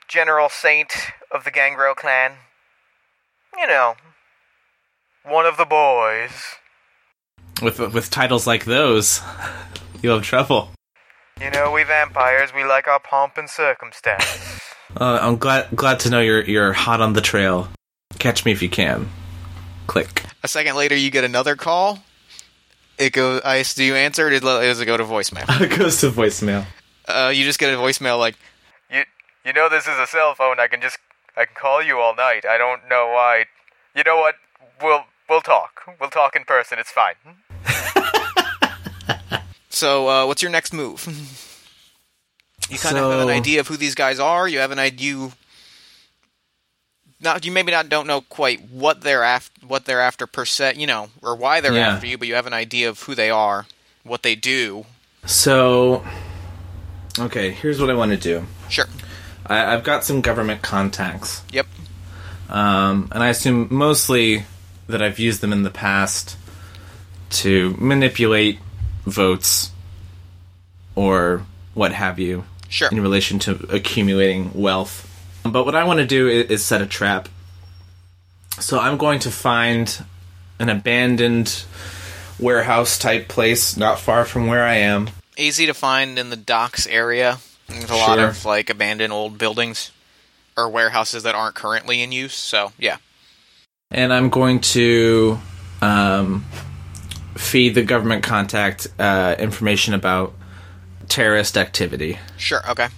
[0.08, 0.92] General Saint
[1.30, 2.32] of the Gangrel clan.
[3.56, 3.94] You know,
[5.24, 6.30] one of the boys.
[7.62, 9.20] With with titles like those,
[10.02, 10.70] you'll have trouble.
[11.40, 14.60] You know, we vampires, we like our pomp and circumstance.
[14.96, 17.68] Uh, I'm glad glad to know you're you're hot on the trail.
[18.20, 19.08] Catch me if you can.
[19.88, 20.22] Click.
[20.44, 21.98] A second later, you get another call.
[22.98, 23.40] It goes.
[23.44, 24.26] I do you answer?
[24.26, 25.44] Or does does it go to voicemail?
[25.60, 26.66] it goes to voicemail.
[27.06, 28.36] Uh, you just get a voicemail like,
[28.90, 29.02] You
[29.44, 30.60] you know this is a cell phone.
[30.60, 30.98] I can just
[31.36, 32.44] I can call you all night.
[32.46, 33.46] I don't know why.
[33.94, 34.36] You know what?
[34.82, 35.82] We'll we'll talk.
[36.00, 36.78] We'll talk in person.
[36.78, 37.14] It's fine.
[39.74, 41.04] So, uh, what's your next move?
[42.70, 44.46] you kind of have an idea of who these guys are.
[44.46, 45.30] You have an idea.
[47.24, 50.74] Not you maybe not don't know quite what they're after, what they're after per se,
[50.76, 51.94] you know, or why they're Yeah.
[51.94, 53.66] after you, but you have an idea of who they are,
[54.02, 54.84] what they do.
[55.24, 56.04] So,
[57.18, 58.46] okay, here's what I want to do.
[58.68, 58.84] Sure.
[59.46, 61.66] I, I've got some government contacts, Yep.
[62.50, 64.44] um, and I assume mostly
[64.86, 66.36] that I've used them in the past
[67.30, 68.58] to manipulate
[69.06, 69.70] votes
[70.94, 72.88] or what have you Sure.
[72.90, 75.10] in relation to accumulating wealth.
[75.44, 77.28] But what I want to do is, is set a trap.
[78.60, 80.04] So I'm going to find
[80.58, 81.64] an abandoned
[82.38, 85.10] warehouse type place not far from where I am.
[85.36, 87.38] Easy to find in the docks area.
[87.68, 89.90] There's a lot of like abandoned old buildings
[90.56, 92.34] or warehouses that aren't currently in use.
[92.34, 92.98] So yeah.
[93.90, 95.38] and I'm going to
[95.82, 96.44] um,
[97.36, 100.34] feed the government contact uh, information about
[101.08, 102.60] terrorist activity, Sure.
[102.70, 102.88] Okay.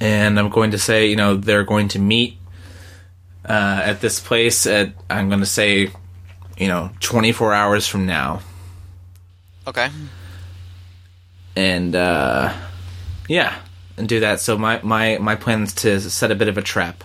[0.00, 2.36] And I'm going to say, you know, they're going to meet
[3.48, 5.90] uh, at this place at I'm going to say,
[6.58, 8.40] you know, 24 hours from now,
[9.66, 9.88] Okay.
[11.56, 12.52] and uh,
[13.28, 13.54] yeah,
[13.96, 14.40] and do that.
[14.40, 17.04] So my my my plan is to set a bit of a trap.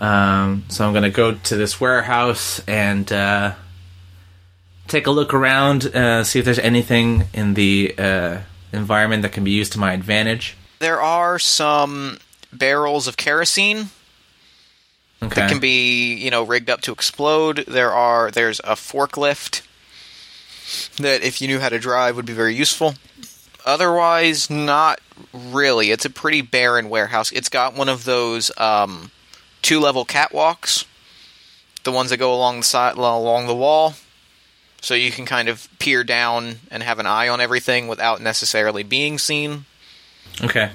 [0.00, 3.54] Um, so I'm going to go to this warehouse and uh,
[4.88, 8.38] take a look around, uh, see if there's anything in the uh,
[8.74, 10.54] environment that can be used to my advantage.
[10.78, 12.18] There are some
[12.52, 13.90] barrels of kerosene
[15.22, 15.34] Okay.
[15.34, 17.64] that can be you know rigged up to explode.
[17.66, 19.62] There are there's a forklift
[20.98, 22.94] that if you knew how to drive would be very useful.
[23.64, 25.00] Otherwise, not
[25.32, 25.90] really.
[25.90, 27.32] It's a pretty barren warehouse.
[27.32, 29.10] It's got one of those um,
[29.62, 30.84] two level catwalks,
[31.84, 33.94] the ones that go along the side along the wall,
[34.82, 38.82] so you can kind of peer down and have an eye on everything without necessarily
[38.82, 39.64] being seen.
[40.42, 40.70] Okay.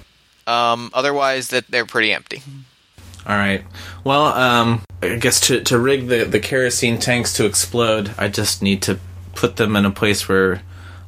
[0.48, 2.42] Um, otherwise, that they're pretty empty.
[3.26, 3.64] All right.
[4.04, 8.62] Well, um, I guess to to rig the the kerosene tanks to explode, I just
[8.64, 9.00] need to
[9.36, 10.62] put them in a place where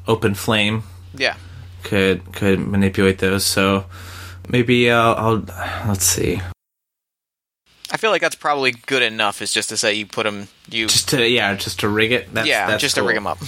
[0.07, 0.83] open flame
[1.15, 1.35] Yeah.
[1.83, 3.43] could could manipulate those.
[3.45, 3.85] So
[4.47, 5.43] maybe I'll, I'll
[5.87, 6.41] let's see.
[7.91, 9.41] I feel like that's probably good enough.
[9.41, 12.33] Is just to say you put them, you Just to yeah, just to rig it.
[12.33, 13.03] That's, yeah, that's just cool.
[13.03, 13.39] to rig them up.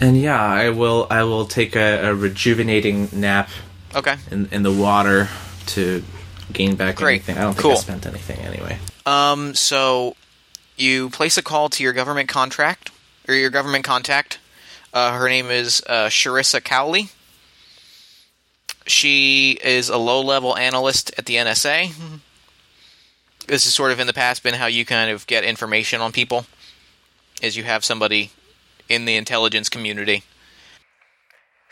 [0.00, 3.48] And yeah, I will I will take a, a rejuvenating nap
[3.94, 4.16] Okay.
[4.30, 5.28] in in the water
[5.66, 6.02] to
[6.52, 7.16] gain back Great.
[7.16, 7.38] anything.
[7.38, 7.72] I don't think Cool.
[7.72, 8.78] I spent anything anyway.
[9.06, 9.54] Um.
[9.54, 10.16] So
[10.76, 12.90] you place a call to your government contract
[13.28, 14.38] or your government contact.
[14.92, 17.10] Uh, her name is uh, Sharissa Cowley.
[18.86, 21.92] She is a low level analyst at the NSA.
[23.46, 26.12] This is sort of in the past been how you kind of get information on
[26.12, 26.46] people,
[27.42, 28.30] is you have somebody
[28.88, 30.22] in the intelligence community.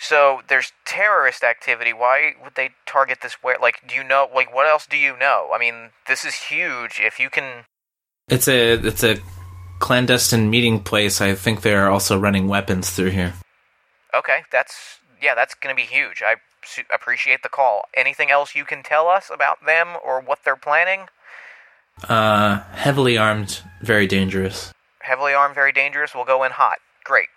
[0.00, 1.92] So there's terrorist activity.
[1.92, 3.34] Why would they target this?
[3.42, 4.28] Where, like, do you know?
[4.34, 5.50] Like, what else do you know?
[5.52, 7.00] I mean, this is huge.
[7.02, 7.64] If you can,
[8.28, 9.16] It's a it's a
[9.80, 11.20] clandestine meeting place.
[11.20, 13.34] I think they're also running weapons through here.
[14.14, 16.22] okay, that's yeah, that's gonna be huge.
[16.24, 17.82] I su- appreciate the call.
[17.96, 21.06] Anything else you can tell us about them or what they're planning?
[22.08, 24.72] Uh, heavily armed, very dangerous.
[25.00, 26.14] Heavily armed, very dangerous.
[26.14, 26.78] We'll go in hot.
[27.04, 27.28] Great,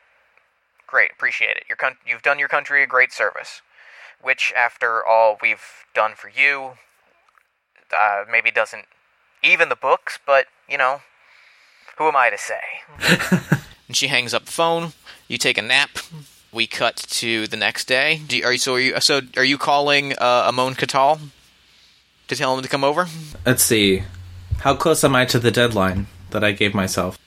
[0.91, 1.11] great.
[1.11, 1.63] Appreciate it.
[1.67, 3.61] Your con- you've done your country a great service,
[4.21, 6.73] which, after all we've done for you,
[7.97, 8.85] uh, maybe doesn't
[9.43, 11.01] even the books, but you know,
[11.97, 12.61] who am I to say?
[13.91, 14.93] And she hangs up the phone.
[15.27, 15.89] You take a nap.
[16.53, 18.21] We cut to the next day.
[18.25, 18.75] Do you, are you so?
[18.75, 19.19] Are you so?
[19.35, 21.19] Are you calling uh, Amon Katal
[22.29, 23.07] to tell him to come over?
[23.45, 24.03] Let's see.
[24.59, 27.17] How close am I to the deadline that I gave myself?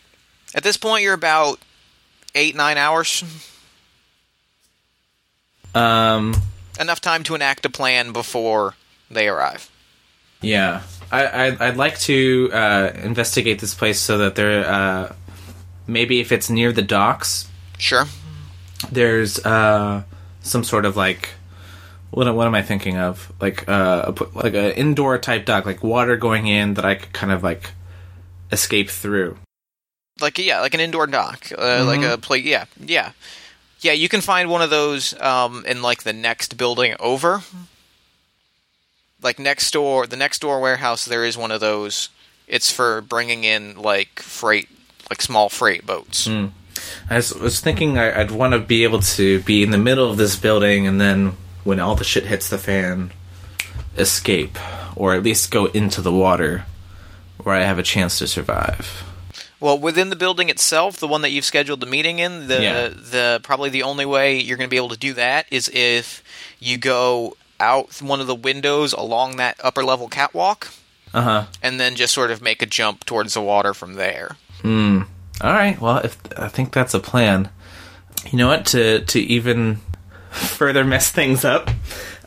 [0.55, 1.59] At this point, you're about
[2.35, 3.22] eight nine hours.
[5.75, 6.35] Um,
[6.81, 8.75] Enough time to enact a plan before
[9.11, 9.71] they arrive.
[10.41, 10.83] yeah.
[11.13, 15.15] I, I I'd like to uh, investigate this place so that there uh,
[15.87, 17.47] maybe if it's near the docks,
[17.79, 18.07] Sure.
[18.91, 20.03] there's uh,
[20.41, 21.29] some sort of like
[22.11, 23.31] what what am I thinking of?
[23.41, 27.13] Like uh, a like a indoor type dock, like water going in that I could
[27.13, 27.71] kind of like
[28.51, 29.37] escape through.
[30.21, 32.39] Like yeah, like an indoor dock, uh, like a play.
[32.39, 33.13] Yeah, yeah,
[33.85, 33.92] yeah.
[33.92, 37.42] You can find one of those um, in like the next building over.
[39.23, 42.09] Like next door, the next door warehouse, there is one of those.
[42.47, 44.68] It's for bringing in like freight,
[45.09, 46.27] like small freight boats.
[47.09, 50.16] I was, was thinking I'd want to be able to be in the middle of
[50.16, 53.12] this building, and then when all the shit hits the fan,
[53.97, 54.59] escape,
[54.97, 56.66] or at least go into the water,
[57.38, 59.05] where I have a chance to survive.
[59.64, 62.88] Well, within the building itself, the one that you've scheduled the meeting in, the Yeah.
[62.88, 66.22] the probably the only way you're going to be able to do that is if
[66.61, 70.68] you go out one of the windows along that upper level catwalk,
[71.14, 71.44] Uh huh.
[71.62, 74.37] and then just sort of make a jump towards the water from there.
[74.61, 75.05] Hmm.
[75.40, 75.81] All right.
[75.81, 77.48] Well, if I think that's a plan.
[78.31, 78.66] You know what?
[78.66, 79.79] To to even
[80.31, 81.70] further mess things up,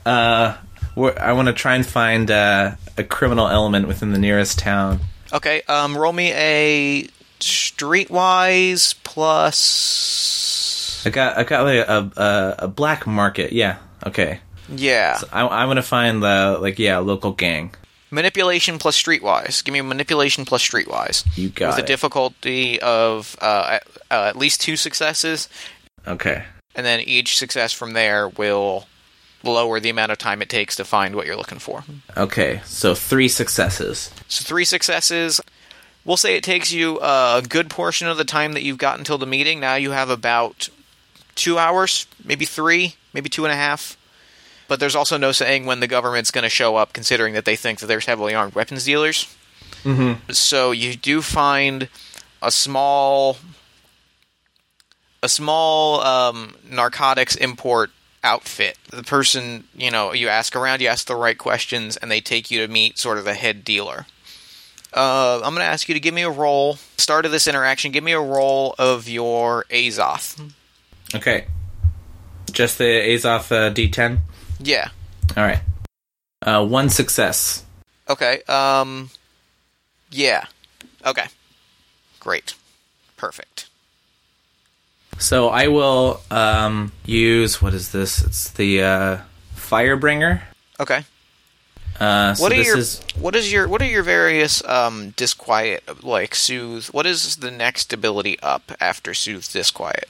[0.07, 0.55] uh,
[0.97, 5.01] I want to try and find uh, a criminal element within the nearest town.
[5.31, 7.07] Okay, um, roll me a
[7.39, 11.03] streetwise plus.
[11.05, 13.53] I got I got like a a, a black market.
[13.53, 13.77] Yeah.
[14.05, 14.39] Okay.
[14.69, 17.73] Yeah, I I want to find the like yeah local gang.
[18.11, 19.63] manipulation plus streetwise.
[19.63, 21.25] Give me manipulation plus streetwise.
[21.37, 23.79] You got with a difficulty of uh,
[24.11, 25.47] uh, at least two successes,
[26.05, 26.43] Okay.
[26.75, 28.87] and then each success from there will
[29.41, 31.85] lower the amount of time it takes to find what you're looking for.
[32.17, 32.59] Okay.
[32.65, 34.11] So three successes.
[34.27, 35.39] So three successes.
[36.07, 39.17] We'll say it takes you a good portion of the time that you've got until
[39.17, 39.59] the meeting.
[39.59, 40.69] Now you have about
[41.35, 43.97] two hours, maybe three, maybe two and a half.
[44.69, 47.57] But there's also no saying when the government's going to show up, considering that they
[47.57, 49.35] think that there's heavily armed weapons dealers.
[49.83, 50.31] Mm-hmm.
[50.31, 51.89] So you do find
[52.41, 53.35] a small,
[55.21, 57.91] a small um, narcotics import
[58.23, 58.77] outfit.
[58.91, 62.49] The person, you know, you ask around, you ask the right questions, and they take
[62.49, 64.05] you to meet sort of the head dealer.
[64.97, 66.77] Uh, I'm going to ask you to give me a roll.
[66.97, 70.51] Start of this interaction, give me a roll of your Azoth.
[71.13, 71.45] Okay.
[72.51, 74.19] Just the Azoth uh, D10.
[74.59, 74.89] Yeah.
[75.35, 75.59] All right.
[76.41, 77.63] Uh, one success.
[78.09, 78.41] Okay.
[78.47, 79.09] Um.
[80.09, 80.45] Yeah.
[81.05, 81.25] Okay.
[82.19, 82.55] Great.
[83.17, 83.67] Perfect.
[85.19, 88.23] So I will um, use what is this?
[88.23, 89.17] It's the uh,
[89.55, 90.41] Firebringer.
[90.79, 91.03] Okay.
[91.99, 95.11] Uh, so What are this your is what is your what are your various um
[95.11, 96.85] disquiet like soothe?
[96.87, 100.07] What is the next ability up after soothe disquiet?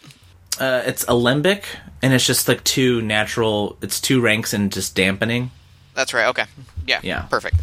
[0.59, 1.65] uh, it's alembic,
[2.01, 3.77] and it's just like two natural.
[3.81, 5.51] It's two ranks and just dampening.
[5.93, 6.27] That's right.
[6.27, 6.45] Okay.
[6.85, 6.99] Yeah.
[7.03, 7.21] Yeah.
[7.23, 7.55] Perfect.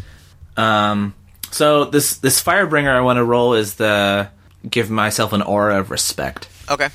[0.57, 1.13] Um,
[1.51, 4.29] so this this Firebringer I want to roll is the
[4.69, 6.47] give myself an aura of respect.
[6.69, 6.87] Okay.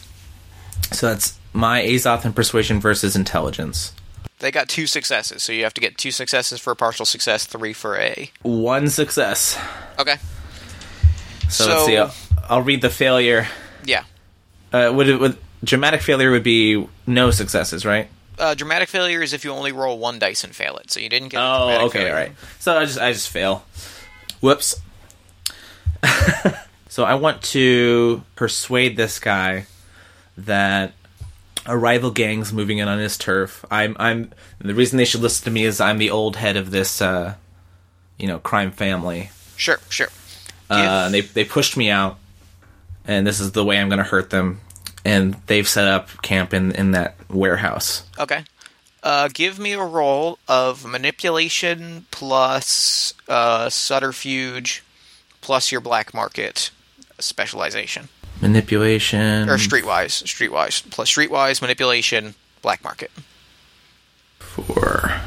[0.93, 3.93] So that's my Azoth and Persuasion versus Intelligence.
[4.41, 7.45] They got two successes, so you have to get two successes for a partial success,
[7.45, 8.31] three for a.
[8.43, 9.59] One success.
[9.99, 10.17] Okay.
[11.51, 11.97] So, let's see.
[11.99, 12.15] I'll,
[12.49, 13.47] I'll read the failure.
[13.85, 14.05] yeah.
[14.73, 18.09] Uh, would it would dramatic failure would be no successes, right?
[18.39, 21.09] Uh, dramatic failure is if you only roll one dice and fail it, so you
[21.09, 21.41] didn't get.
[21.41, 22.15] Oh, okay, failure.
[22.15, 22.33] all right.
[22.61, 23.65] So I just I just fail.
[24.41, 24.81] Whoops.
[26.89, 29.67] so I want to persuade this guy
[30.39, 30.93] that
[31.67, 33.65] a rival gang's moving in on his turf.
[33.71, 36.71] I'm I'm the reason they should listen to me is I'm the old head of
[36.71, 37.35] this uh,
[38.19, 39.31] you know crime family.
[39.57, 40.09] Sure, sure.
[40.71, 42.19] Uh, and they they pushed me out,
[43.05, 44.61] and this is the way I'm going to hurt them.
[45.05, 48.05] And they've set up camp in in that warehouse.
[48.19, 48.45] Okay.
[49.03, 54.83] Uh, give me a roll of manipulation plus uh, subterfuge
[55.41, 56.71] plus your black market
[57.19, 58.09] specialization.
[58.41, 60.23] Manipulation Or streetwise.
[60.25, 60.89] Streetwise.
[60.91, 63.11] Plus streetwise, manipulation, black market.
[64.39, 65.21] Four.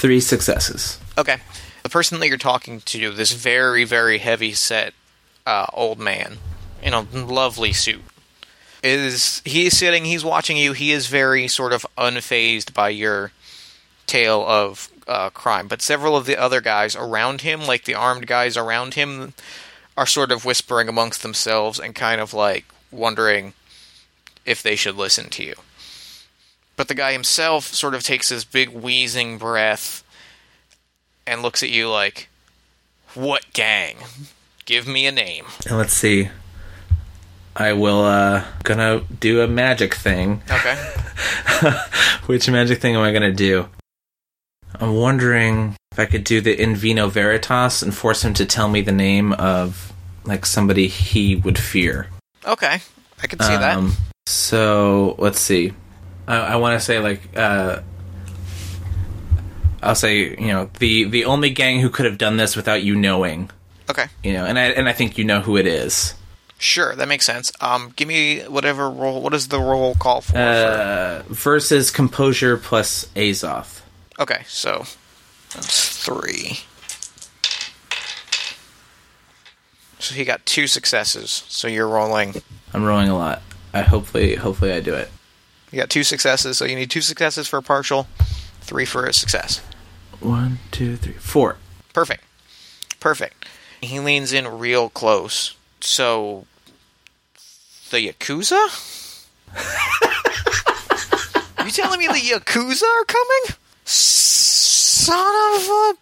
[0.00, 0.98] three successes.
[1.18, 1.36] Okay.
[1.82, 4.94] The person that you're talking to, this very, very heavy set
[5.46, 6.38] uh, old man
[6.82, 8.02] in a lovely suit,
[8.82, 10.72] is he's sitting, he's watching you.
[10.72, 13.32] He is very sort of unfazed by your
[14.06, 15.68] tale of uh, crime.
[15.68, 19.34] But several of the other guys around him, like the armed guys around him,
[19.96, 23.52] are sort of whispering amongst themselves and kind of like wondering
[24.46, 25.54] if they should listen to you.
[26.76, 30.02] But the guy himself sort of takes this big wheezing breath
[31.26, 32.28] and looks at you like,
[33.14, 33.98] What gang?
[34.64, 35.46] Give me a name.
[35.66, 36.30] And let's see.
[37.60, 40.40] I will uh gonna do a magic thing.
[40.50, 40.76] Okay.
[42.26, 43.68] Which magic thing am I gonna do?
[44.80, 48.68] I'm wondering if I could do the in vino veritas and force him to tell
[48.68, 49.92] me the name of
[50.24, 52.08] like somebody he would fear.
[52.46, 52.80] okay.
[53.22, 53.76] I can see that.
[53.76, 53.92] Um,
[54.26, 55.74] So let's see.
[56.26, 57.82] I, I want to say like uh,
[59.82, 62.96] I'll say you know the the only gang who could have done this without you
[62.96, 63.50] knowing.
[63.90, 64.06] Okay.
[64.24, 66.14] You know, and I and I think you know who it is.
[66.60, 67.50] Sure, that makes sense.
[67.62, 69.22] Um, give me whatever roll.
[69.22, 70.36] What is the roll call for?
[70.36, 73.80] Uh, versus composure plus Azoth.
[74.18, 74.84] okay, so
[75.54, 76.60] that's three.
[79.98, 81.44] So he got two successes.
[81.48, 82.42] So you're rolling.
[82.74, 83.40] I'm rolling a lot.
[83.72, 85.10] I hopefully hopefully I do it.
[85.72, 86.58] You got two successes.
[86.58, 88.06] So you need two successes for a partial,
[88.60, 89.62] three for a success.
[90.20, 91.56] One, two, three, four.
[91.94, 92.22] Perfect.
[92.98, 93.46] Perfect.
[93.80, 95.54] He leans in real close.
[95.80, 96.44] So,
[97.90, 98.58] the Yakuza?
[101.64, 103.56] you telling me the Yakuza are coming?
[103.84, 105.94] Son of a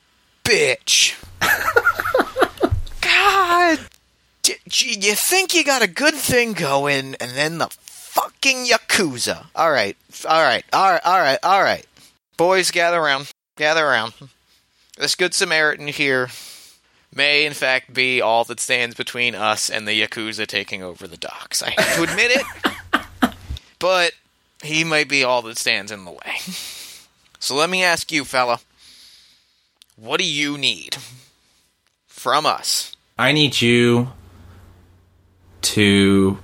[0.45, 1.15] bitch.
[3.01, 3.79] God.
[4.43, 9.47] D- you think you got a good thing going, and then the fucking Yakuza.
[9.57, 11.87] Alright, alright, alright, alright, alright.
[12.37, 13.31] Boys, gather around.
[13.57, 14.13] Gather around.
[14.99, 16.29] This good Samaritan here
[17.19, 21.19] may in fact be all that stands between us and the Yakuza taking over the
[21.19, 21.63] docks.
[21.63, 23.35] I have to admit it,
[23.79, 24.13] but
[24.63, 26.39] he might be all that stands in the way.
[27.39, 28.61] So let me ask you, fella,
[29.97, 30.97] what do you need
[32.07, 32.97] from us?
[33.19, 34.13] I need you
[35.63, 36.39] to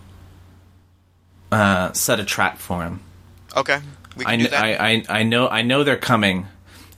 [1.50, 3.00] uh, set a trap for him.
[3.56, 3.80] Okay,
[4.16, 4.80] we can I, do that.
[4.80, 6.46] I, I, I know I know they're coming,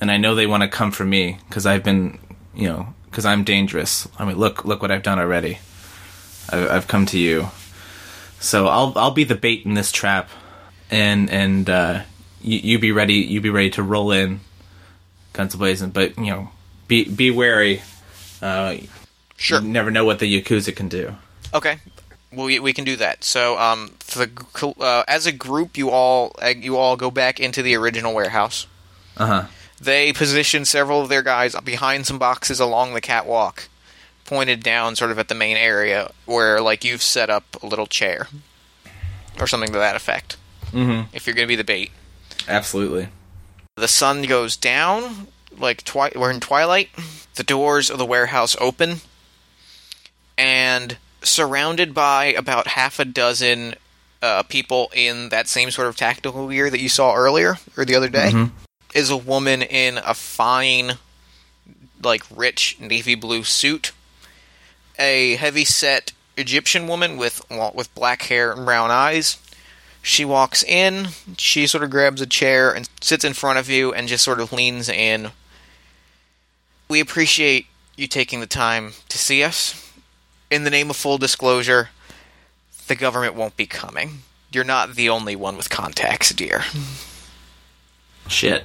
[0.00, 2.18] and I know they want to come for me because I've been,
[2.54, 4.06] you know, because I'm dangerous.
[4.18, 5.58] I mean, look look what I've done already.
[6.50, 7.48] I've, I've come to you,
[8.40, 10.28] so I'll I'll be the bait in this trap,
[10.90, 12.02] and and uh,
[12.42, 13.14] you, you be ready.
[13.14, 14.40] You be ready to roll in,
[15.32, 15.92] guns blazing.
[15.92, 16.50] But you know,
[16.88, 17.80] be be wary.
[18.42, 18.76] Uh,
[19.38, 19.62] sure.
[19.62, 21.16] You never know what the yakuza can do.
[21.54, 21.78] Okay,
[22.30, 23.24] we we can do that.
[23.24, 27.40] So, um, for the uh, as a group, you all uh, you all go back
[27.40, 28.66] into the original warehouse.
[29.16, 29.44] Uh huh.
[29.80, 33.68] They position several of their guys behind some boxes along the catwalk,
[34.24, 37.86] pointed down sort of at the main area where like you've set up a little
[37.86, 38.28] chair
[39.38, 40.36] or something to that effect.
[40.72, 41.14] Mm-hmm.
[41.14, 41.90] If you're going to be the bait,
[42.48, 43.08] Absolutely.
[43.76, 45.28] the sun goes down.
[45.56, 46.88] Like twi- we're in twilight.
[47.34, 49.00] The doors of the warehouse open,
[50.38, 53.74] and surrounded by about half a dozen
[54.22, 57.94] uh, people in that same sort of tactical gear that you saw earlier or the
[57.94, 58.50] other day Mhm.
[58.96, 60.92] Is a woman in a fine,
[62.02, 63.92] like rich navy blue suit.
[64.98, 67.44] A heavy set Egyptian woman with
[67.74, 69.38] with black hair and brown eyes.
[70.00, 73.92] She walks in, she sort of grabs a chair and sits in front of you
[73.92, 75.32] and just sort of leans in.
[76.88, 77.66] We appreciate
[77.96, 79.92] you taking the time to see us.
[80.48, 81.90] In the name of full disclosure,
[82.86, 84.20] the government won't be coming.
[84.52, 86.62] You're not the only one with contacts, dear.
[88.28, 88.64] Shit.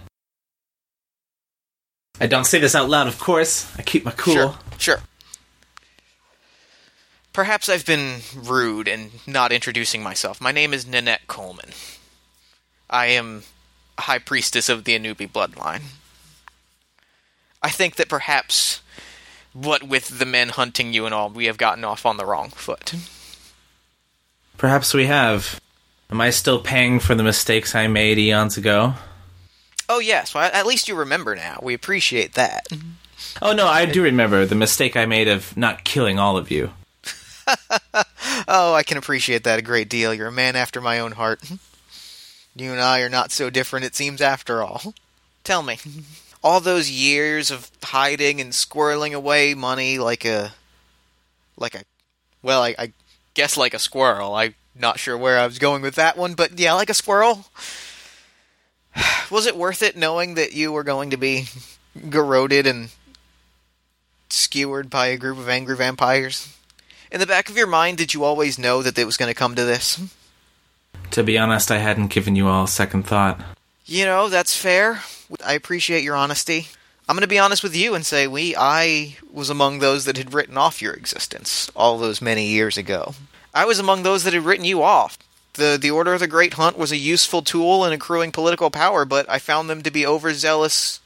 [2.20, 3.72] I don't say this out loud, of course.
[3.78, 4.34] I keep my cool.
[4.34, 4.98] Sure, sure.
[7.34, 10.42] Perhaps I've been rude in not introducing myself.
[10.42, 11.70] My name is Nanette Coleman.
[12.90, 13.44] I am
[13.98, 15.84] a high priestess of the Anubi bloodline.
[17.64, 18.82] I think that perhaps,
[19.54, 22.50] what with the men hunting you and all, we have gotten off on the wrong
[22.50, 22.94] foot.
[24.58, 25.60] Perhaps we have.
[26.10, 28.96] Am I still paying for the mistakes I made eons ago?
[29.92, 31.60] Oh yes, well at least you remember now.
[31.62, 32.70] We appreciate that.
[32.70, 32.90] Mm-hmm.
[33.42, 36.72] Oh no, I do remember the mistake I made of not killing all of you.
[38.48, 40.14] Oh, I can appreciate that a great deal.
[40.14, 41.42] You're a man after my own heart.
[42.54, 44.94] You and I are not so different, it seems, after all.
[45.46, 45.78] Tell me,
[46.44, 50.52] all those years of hiding and squirreling away money like a.
[51.56, 51.84] like a.
[52.42, 52.92] well, I, I
[53.36, 54.36] guess like a squirrel.
[54.36, 57.46] I'm not sure where I was going with that one, but yeah, like a squirrel.
[59.32, 61.46] Was it worth it knowing that you were going to be
[62.10, 62.90] garroted and
[64.30, 66.56] skewered by a group of angry vampires?
[67.12, 69.38] In the back of your mind, did you always know that it was going to
[69.38, 70.02] come to this?
[71.12, 73.42] To be honest, I hadn't given you all a second thought.
[73.86, 75.02] You know, that's fair.
[75.46, 76.68] I appreciate your honesty.
[77.10, 80.16] I'm going to be honest with you and say we I was among those that
[80.16, 83.14] had written off your existence all those many years ago.
[83.54, 85.18] I was among those that had written you off.
[85.54, 89.06] The the Order of the Great Hunt was a useful tool in accruing political power,
[89.06, 91.00] but I found them to be overzealous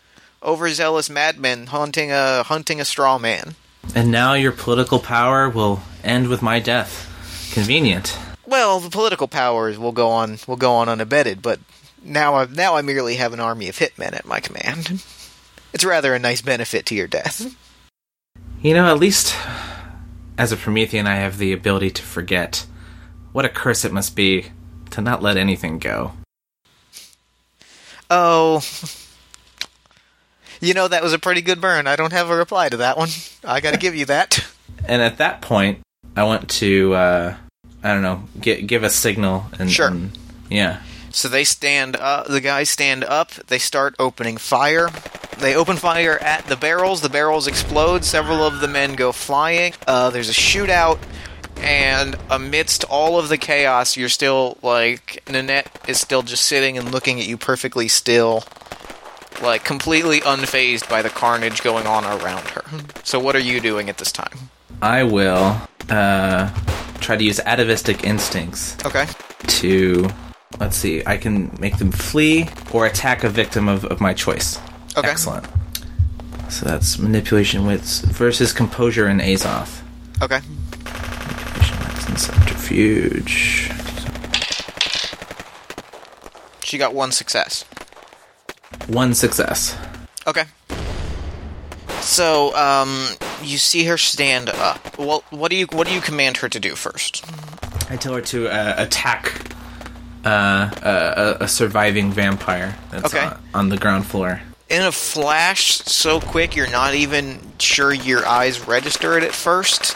[0.44, 3.56] overzealous madmen hunting a hunting a straw man.
[3.96, 7.12] And now your political power will end with my death.
[7.54, 8.18] Convenient.
[8.46, 11.60] Well, the political powers will go on will go on unabated, but
[12.04, 15.04] now I now I merely have an army of hitmen at my command.
[15.74, 17.54] It's rather a nice benefit to your death.
[18.62, 19.36] You know, at least
[20.38, 22.66] as a Promethean, I have the ability to forget.
[23.36, 24.46] What a curse it must be
[24.92, 26.14] to not let anything go.
[28.10, 28.64] Oh,
[30.62, 31.86] you know that was a pretty good burn.
[31.86, 33.10] I don't have a reply to that one.
[33.44, 34.40] I got to give you that.
[34.88, 35.80] And at that point,
[36.16, 37.36] I want to, uh,
[37.84, 39.48] I don't know, gi- give a signal.
[39.60, 39.88] And, Sure.
[39.88, 40.18] and-
[40.50, 40.82] yeah.
[41.12, 42.28] So they stand up.
[42.28, 43.32] The guys stand up.
[43.48, 44.90] They start opening fire.
[45.40, 47.02] They open fire at the barrels.
[47.02, 48.06] The barrels explode.
[48.06, 49.74] Several of the men go flying.
[49.88, 51.00] Uh, there's a shootout.
[51.66, 56.92] And amidst all of the chaos, you're still like Nanette is still just sitting and
[56.92, 58.44] looking at you perfectly still,
[59.42, 62.64] like completely unfazed by the carnage going on around her.
[63.04, 64.50] So what are you doing at this time?
[64.82, 66.50] I will uh,
[67.00, 69.06] try to use atavistic instincts Okay.
[69.46, 70.10] to,
[70.60, 74.58] let's see, I can make them flee or attack a victim of, of my choice.
[74.98, 75.08] Okay.
[75.08, 75.46] Excellent.
[76.50, 79.82] So that's manipulation wits versus composure and Azoth.
[80.22, 80.40] Okay.
[82.08, 83.72] And subterfuge.
[86.64, 87.64] She got one success.
[88.88, 89.78] One success.
[90.28, 90.46] Okay.
[92.02, 93.08] So, um,
[93.44, 94.98] you see her stand up.
[94.98, 97.26] Well, what do you what do you command her to do first?
[97.90, 99.42] I tell her to uh, attack
[100.26, 100.70] uh,
[101.40, 103.26] a, a surviving vampire that's Okay.
[103.26, 104.42] on, on the ground floor.
[104.70, 109.96] In a flash, so quick you're not even sure your eyes register it at first.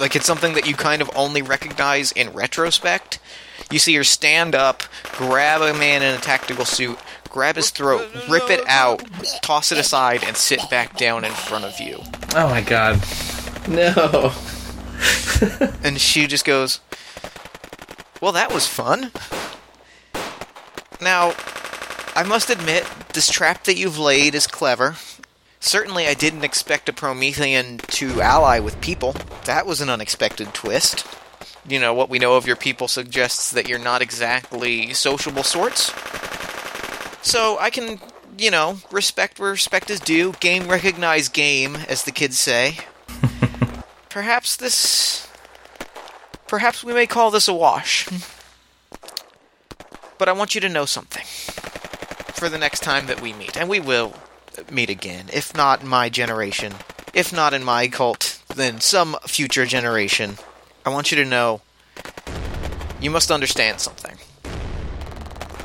[0.00, 3.18] Like it's something that you kind of only recognize in retrospect.
[3.70, 4.82] You see her stand up,
[5.12, 6.98] grab a man in a tactical suit,
[7.28, 9.04] grab his throat, rip it out,
[9.42, 12.00] toss it aside, and sit back down in front of you.
[12.34, 13.00] Oh my god.
[13.68, 14.32] No.
[15.82, 16.80] And she just goes,
[18.20, 19.10] Well, that was fun.
[21.00, 21.34] Now,
[22.14, 24.96] I must admit, this trap that you've laid is clever.
[25.60, 29.14] Certainly, I didn't expect a Promethean to ally with people.
[29.44, 31.06] That was an unexpected twist.
[31.68, 35.92] You know, what we know of your people suggests that you're not exactly sociable sorts.
[37.22, 38.00] So, I can,
[38.38, 42.78] you know, respect where respect is due, game recognize game, as the kids say.
[44.08, 45.28] Perhaps this
[46.50, 48.08] Perhaps we may call this a wash.
[50.18, 51.22] But I want you to know something.
[52.34, 54.14] For the next time that we meet, and we will
[54.70, 56.74] meet again, if not my generation,
[57.14, 60.36] if not in my cult, then some future generation.
[60.84, 61.60] I want you to know
[63.00, 64.18] you must understand something.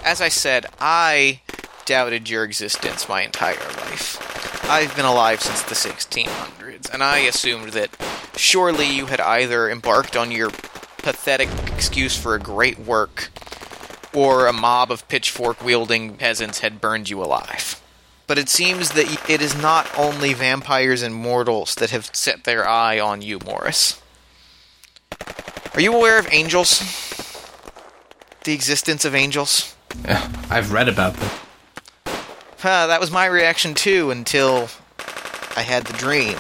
[0.03, 1.41] As I said, I
[1.85, 4.21] doubted your existence my entire life.
[4.69, 7.89] I've been alive since the 1600s, and I assumed that
[8.35, 10.49] surely you had either embarked on your
[10.97, 13.29] pathetic excuse for a great work,
[14.13, 17.81] or a mob of pitchfork wielding peasants had burned you alive.
[18.27, 22.67] But it seems that it is not only vampires and mortals that have set their
[22.67, 24.01] eye on you, Morris.
[25.73, 26.79] Are you aware of angels?
[28.43, 29.75] The existence of angels?
[30.03, 31.29] Yeah, I've read about them.
[32.59, 34.69] Huh, that was my reaction too until
[35.55, 36.37] I had the dream.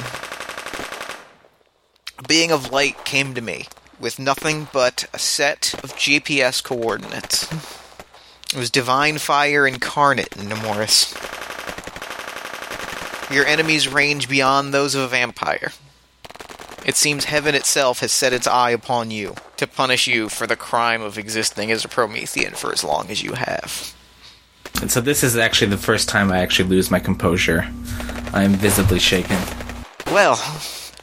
[2.17, 3.67] A being of light came to me
[3.99, 7.51] with nothing but a set of GPS coordinates.
[8.53, 11.13] It was divine fire incarnate in Morris.
[13.31, 15.71] Your enemies range beyond those of a vampire.
[16.85, 20.55] It seems heaven itself has set its eye upon you to punish you for the
[20.55, 23.95] crime of existing as a Promethean for as long as you have.
[24.81, 27.65] And so this is actually the first time I actually lose my composure.
[28.33, 29.37] I am visibly shaken.
[30.11, 30.35] Well,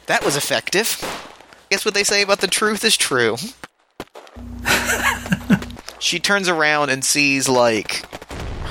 [0.05, 0.97] that was effective.
[1.69, 3.35] Guess what they say about the truth is true.
[5.99, 8.05] she turns around and sees, like,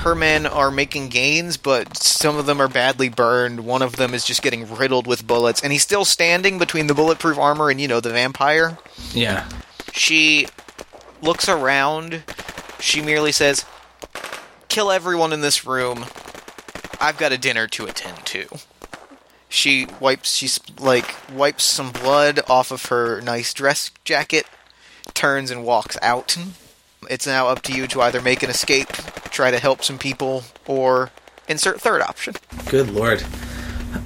[0.03, 3.65] her men are making gains, but some of them are badly burned.
[3.65, 6.93] One of them is just getting riddled with bullets, and he's still standing between the
[6.93, 8.77] bulletproof armor and, you know, the vampire.
[9.13, 9.47] Yeah.
[9.93, 10.47] She
[11.21, 12.23] looks around.
[12.79, 13.65] She merely says,
[14.67, 16.05] Kill everyone in this room.
[16.99, 18.47] I've got a dinner to attend to.
[19.47, 24.47] She wipes, she's like, wipes some blood off of her nice dress jacket,
[25.13, 26.35] turns and walks out.
[27.09, 28.89] It's now up to you to either make an escape,
[29.33, 31.11] try to help some people, or
[31.49, 32.35] insert third option.
[32.69, 33.21] Good lord.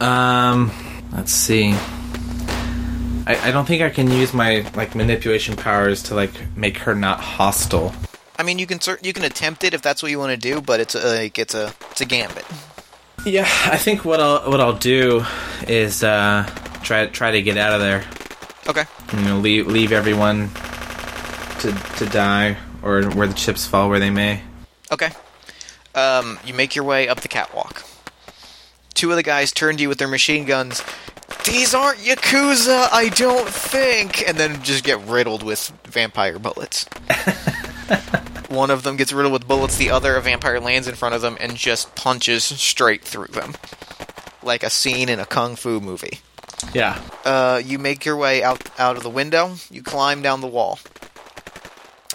[0.02, 0.72] Um,
[1.14, 1.74] let's see.
[3.28, 6.96] I, I don't think I can use my like manipulation powers to like make her
[6.96, 7.94] not hostile.
[8.40, 10.38] I mean, you can cer- you can attempt it if that's what you want to
[10.38, 12.46] do, but it's a, like it's a it's a gambit.
[13.26, 15.26] Yeah, I think what I'll what I'll do
[15.68, 16.50] is uh,
[16.84, 18.06] try try to get out of there.
[18.68, 18.86] Okay.
[19.14, 20.50] You know, leave leave everyone
[21.60, 24.42] to to die or where the chips fall where they may.
[24.92, 25.12] Okay.
[25.96, 27.84] Um, you make your way up the catwalk.
[28.94, 30.84] Two of the guys turn to you with their machine guns.
[31.46, 34.28] These aren't Yakuza, I don't think!
[34.28, 36.86] And then just get riddled with vampire bullets.
[38.50, 41.22] One of them gets riddled with bullets, the other, a vampire lands in front of
[41.22, 43.56] them and just punches straight through them.
[44.44, 46.20] Like a scene in a kung fu movie.
[46.74, 47.02] Yeah.
[47.24, 49.56] Uh, you make your way out out of the window.
[49.70, 50.80] You climb down the wall.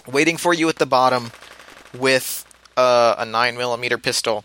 [0.06, 1.32] Waiting for you at the bottom,
[1.96, 2.44] with
[2.76, 4.44] uh, a nine millimeter pistol,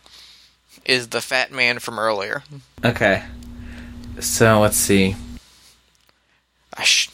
[0.86, 2.44] is the fat man from earlier.
[2.84, 3.24] Okay.
[4.20, 5.16] So let's see.
[6.76, 7.10] Ash.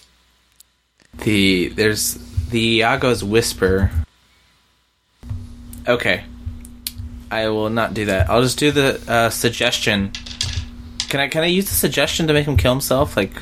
[1.19, 2.15] The there's
[2.49, 3.91] the Iago's whisper.
[5.87, 6.23] Okay.
[7.31, 8.29] I will not do that.
[8.29, 10.11] I'll just do the uh, suggestion.
[11.09, 13.17] Can I can I use the suggestion to make him kill himself?
[13.17, 13.33] Like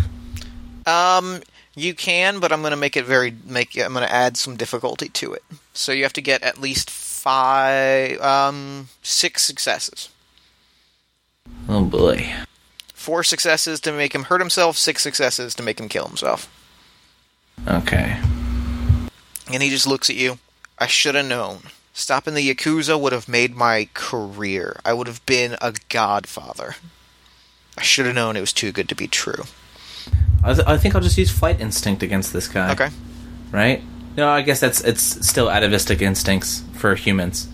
[0.86, 1.42] Um,
[1.76, 3.78] you can, but I'm gonna make it very make.
[3.78, 5.44] I'm gonna add some difficulty to it.
[5.74, 6.90] So you have to get at least
[7.22, 10.10] five, um, six successes.
[11.70, 12.34] oh boy.
[12.96, 14.76] Four successes to make him hurt himself.
[14.78, 16.50] Six successes to make him kill himself.
[17.68, 18.20] Okay.
[19.52, 20.40] And he just looks at you.
[20.80, 21.60] I should have known.
[21.94, 24.80] Stopping the Yakuza would have made my career.
[24.84, 26.76] I would have been a godfather.
[27.78, 29.44] I should have known it was too good to be true.
[30.44, 32.72] I, th- I think I'll just use flight instinct against this guy.
[32.72, 32.90] Okay.
[33.52, 33.84] Right?
[34.18, 37.48] No, I guess that's it's still atavistic instincts for humans.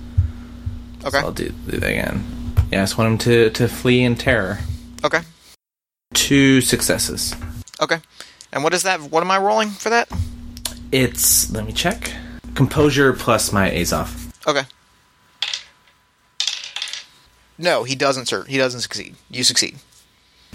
[1.05, 1.19] Okay.
[1.19, 2.23] I'll do, do that again.
[2.71, 4.59] Yeah, I just want him to, to flee in terror.
[5.03, 5.21] Okay.
[6.13, 7.35] Two successes.
[7.79, 7.99] Okay.
[8.51, 8.99] And what is that?
[8.99, 10.09] What am I rolling for that?
[10.91, 12.11] It's let me check.
[12.55, 14.31] Composure plus my Azoth.
[14.47, 14.63] Okay.
[17.57, 18.43] No, he doesn't, sir.
[18.45, 19.15] He doesn't succeed.
[19.29, 19.77] You succeed.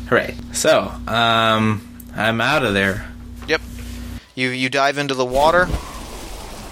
[0.08, 0.34] Hooray.
[0.52, 3.10] So, um I'm out of there.
[3.48, 3.60] Yep.
[4.34, 5.68] You you dive into the water.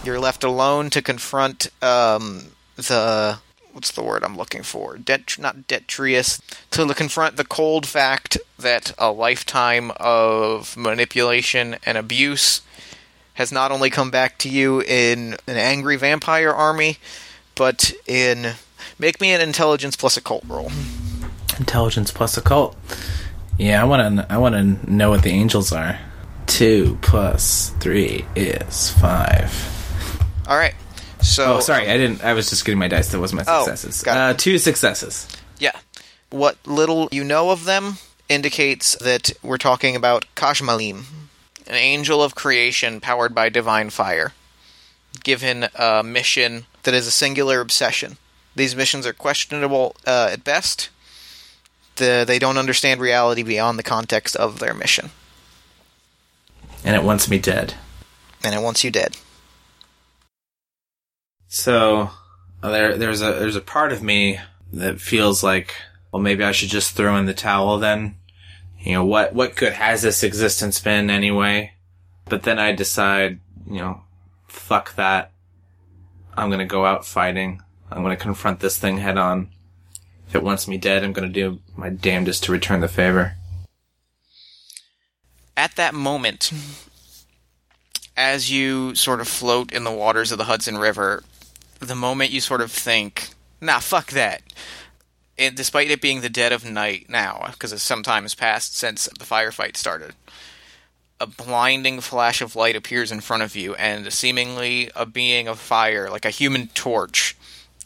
[0.03, 3.39] You're left alone to confront um, the
[3.73, 4.97] what's the word I'm looking for?
[4.97, 6.41] Det not detritus.
[6.73, 12.63] To confront the cold fact that a lifetime of manipulation and abuse
[13.35, 16.99] has not only come back to you in an angry vampire army,
[17.55, 18.55] but in
[18.99, 20.71] make me an intelligence plus a cult roll.
[21.59, 22.77] Intelligence plus occult.
[23.59, 25.99] Yeah, I want to I want to know what the angels are.
[26.47, 29.70] 2 plus 3 is 5.
[30.51, 30.75] All right.
[31.23, 31.89] So Oh, sorry.
[31.89, 33.09] I didn't I was just getting my dice.
[33.13, 34.03] That was my Oh, successes.
[34.03, 35.27] got uh two successes.
[35.59, 35.79] Yeah.
[36.31, 37.97] What little you know of them
[38.29, 41.05] indicates that we're talking about Qashmallim,
[41.67, 44.33] an angel of creation powered by divine fire,
[45.25, 48.17] given a mission that is a singular obsession.
[48.57, 50.91] These missions are questionable uh, at best.
[51.97, 55.11] The, they don't understand reality beyond the context of their mission,
[56.85, 57.75] And it wants me dead.
[58.43, 59.17] and it wants you dead.
[61.53, 62.11] So
[62.63, 64.39] uh, there, there's a there's a part of me
[64.73, 65.75] that feels like,
[66.13, 68.15] well, maybe I should just throw in the towel then.
[68.79, 71.73] You know what what good has this existence been anyway?
[72.27, 74.03] But then I decide, you know,
[74.47, 75.33] fuck that.
[76.37, 77.63] I'm gonna go out fighting.
[77.91, 79.51] I'm gonna confront this thing head on.
[80.29, 83.35] If it wants me dead, I'm gonna do my damnedest to return the favor.
[85.57, 86.53] at that moment,
[88.17, 91.23] as you sort of float in the waters of the Hudson River,
[91.89, 94.43] the moment you sort of think, nah, fuck that,
[95.39, 99.09] and despite it being the dead of night now, because some time has passed since
[99.18, 100.14] the firefight started,
[101.18, 105.59] a blinding flash of light appears in front of you, and seemingly a being of
[105.59, 107.37] fire, like a human torch,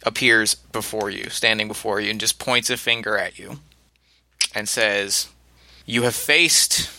[0.05, 3.59] appears before you, standing before you, and just points a finger at you
[4.55, 5.29] and says,
[5.87, 6.91] You have faced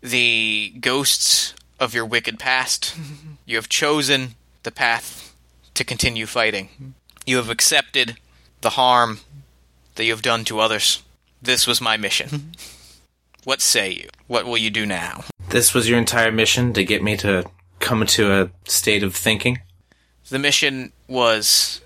[0.00, 2.94] the ghosts of your wicked past.
[3.44, 5.31] You have chosen the path
[5.74, 6.94] to continue fighting.
[7.26, 8.16] You have accepted
[8.60, 9.20] the harm
[9.94, 11.02] that you have done to others.
[11.40, 12.52] This was my mission.
[13.44, 14.08] What say you?
[14.28, 15.24] What will you do now?
[15.48, 17.44] This was your entire mission to get me to
[17.80, 19.58] come into a state of thinking.
[20.28, 21.80] The mission was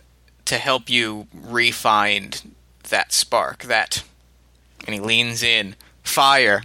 [0.44, 2.52] to help you re-find
[2.90, 4.04] that spark, that.
[4.86, 6.62] And he leans in, fire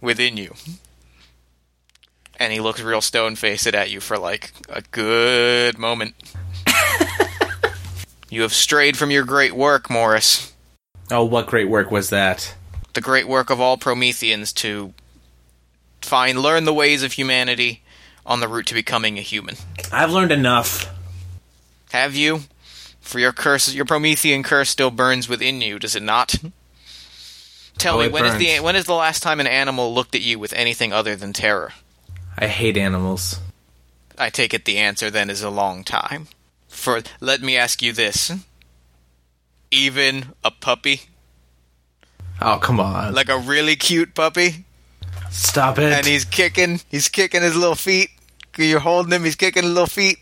[0.00, 0.54] within you.
[2.42, 6.16] And he looks real stone faced at you for like a good moment.
[8.30, 10.52] you have strayed from your great work, Morris.
[11.08, 12.56] Oh, what great work was that?
[12.94, 14.92] The great work of all Prometheans to
[16.00, 17.84] find, learn the ways of humanity
[18.26, 19.54] on the route to becoming a human.
[19.92, 20.92] I've learned enough.
[21.92, 22.40] Have you?
[23.00, 26.30] For your curse, your Promethean curse still burns within you, does it not?
[26.30, 26.48] Mm-hmm.
[27.78, 30.22] Tell Oh, me, when is the when is the last time an animal looked at
[30.22, 31.72] you with anything other than terror?
[32.38, 33.40] I hate animals.
[34.18, 36.28] I take it the answer then is a long time.
[36.68, 38.32] For let me ask you this:
[39.70, 41.02] even a puppy,
[42.40, 43.14] Oh, come on.
[43.14, 44.64] like a really cute puppy,
[45.30, 45.92] Stop it.
[45.92, 48.10] and he's kicking, he's kicking his little feet.
[48.56, 50.18] You're holding him, he's kicking his little feet.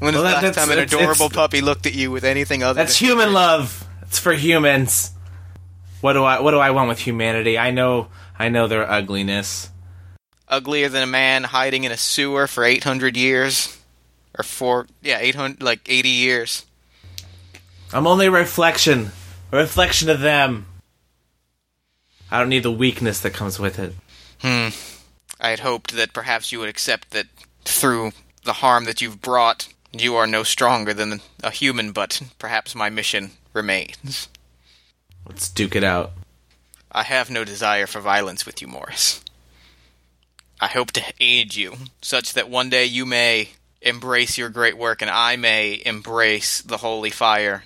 [0.00, 2.74] When Well, the that- last time an adorable puppy looked at you with anything other
[2.82, 3.86] That's human love.
[4.02, 5.10] It's for humans.
[6.00, 7.58] What do I what do I want with humanity?
[7.58, 8.08] I know
[8.38, 9.70] I know their ugliness.
[10.48, 13.78] Uglier than a man hiding in a sewer for 800 years
[14.38, 16.66] or for yeah 800 like 80 years
[17.92, 19.12] I'm only a reflection.
[19.52, 20.66] A reflection of them.
[22.28, 23.92] I don't need the weakness that comes with it.
[24.40, 24.70] Hmm.
[25.38, 27.26] I had hoped that perhaps you would accept that
[27.64, 28.10] through
[28.44, 32.90] the harm that you've brought you are no stronger than a human but perhaps my
[32.90, 34.28] mission remains
[35.26, 36.12] Let's duke it out.
[36.92, 39.23] i have no desire for violence with you morris
[40.64, 43.48] i hope to aid you such that one day you may
[43.82, 47.64] embrace your great work and i may embrace the holy fire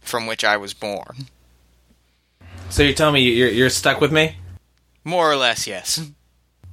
[0.00, 1.16] from which i was born
[2.70, 4.36] So you're telling me you're you're stuck with me?
[5.04, 5.98] More or less, yes.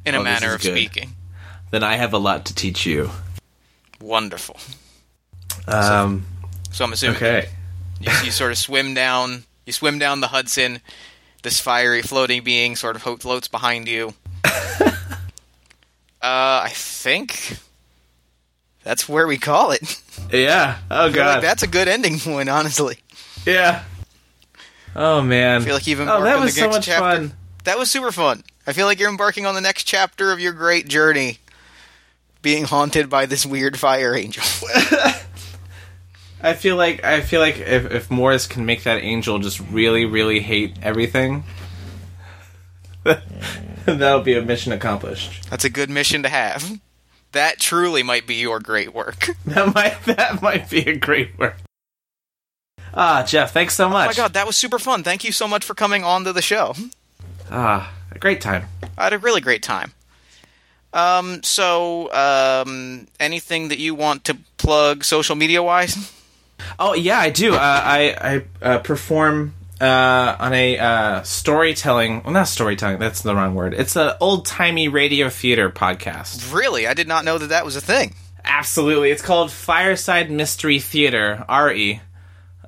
[0.06, 0.76] In a Oh, manner of good.
[0.76, 1.16] speaking.
[1.72, 3.10] Then I have a lot to teach you.
[4.02, 4.58] Wonderful.
[5.68, 6.26] Um
[6.72, 7.48] So I'm assuming okay.
[8.02, 9.46] you, you sort of swim down.
[9.66, 10.80] You swim down the Hudson.
[11.44, 14.14] This fiery floating being sort of floats behind you.
[16.26, 17.58] uh, I think
[18.84, 20.02] that's where we call it.
[20.32, 20.78] Yeah.
[20.92, 21.44] Oh feel like god.
[21.44, 22.98] that's a good ending point, honestly.
[23.46, 23.84] yeah.
[24.96, 25.62] Oh man.
[25.62, 27.02] I feel like you've Oh, that was the so next much chapter.
[27.30, 27.34] fun.
[27.66, 28.44] That was super fun.
[28.66, 31.38] I feel like you're embarking on the next chapter of your great journey,
[32.42, 34.44] being haunted by this weird fire angel.
[36.42, 40.06] I feel like I feel like if, if Morris can make that angel just really,
[40.06, 41.44] really hate everything,
[43.86, 45.50] that'll be a mission accomplished.
[45.50, 46.80] That's a good mission to have.
[47.34, 49.30] That truly might be your great work.
[49.46, 51.58] That might that might be a great work.
[52.94, 54.06] Ah, Jeff, thanks so much.
[54.06, 55.04] Oh my god, that was super fun.
[55.04, 56.74] Thank you so much for coming on to the show.
[57.52, 58.66] Ah, a great time.
[58.98, 59.94] I had a really great time.
[60.94, 66.12] Um, so, um, anything that you want to plug social media wise?
[66.80, 67.54] Oh yeah, I do.
[67.54, 72.24] Uh, I I uh, perform uh, on a uh, storytelling.
[72.24, 73.00] Well, not storytelling.
[73.00, 73.74] That's the wrong word.
[73.74, 76.54] It's an old timey radio theater podcast.
[76.54, 76.88] Really?
[76.88, 78.14] I did not know that that was a thing.
[78.44, 81.44] Absolutely, it's called Fireside Mystery Theater.
[81.50, 82.00] Re.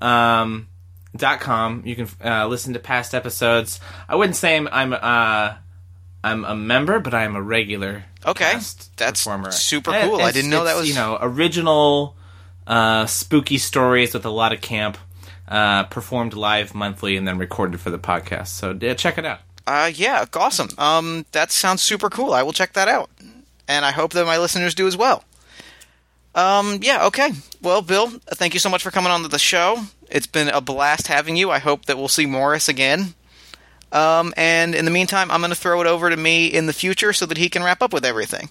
[0.01, 0.67] Um,
[1.15, 1.83] dot com.
[1.85, 3.79] You can uh, listen to past episodes.
[4.09, 5.55] I wouldn't say I'm I'm uh,
[6.23, 8.05] I'm a member, but I am a regular.
[8.25, 8.53] Okay.
[8.97, 9.51] That's performer.
[9.51, 10.21] super cool.
[10.21, 12.15] I didn't know that was- you know original
[12.65, 14.97] uh, spooky stories with a lot of camp.
[15.47, 18.47] Uh, performed live monthly and then recorded for the podcast.
[18.47, 19.39] So yeah, check it out.
[19.65, 20.69] Uh, yeah, awesome.
[20.77, 22.33] Um, that sounds super cool.
[22.33, 23.09] I will check that out,
[23.67, 25.23] and I hope that my listeners do as well.
[26.35, 27.31] Um, yeah, okay.
[27.61, 29.79] Well, Bill, thank you so much for coming on to the show.
[30.09, 31.49] It's been a blast having you.
[31.49, 33.15] I hope that we'll see Morris again.
[33.91, 36.73] Um, and in the meantime, I'm going to throw it over to me in the
[36.73, 38.49] future so that he can wrap up with everything.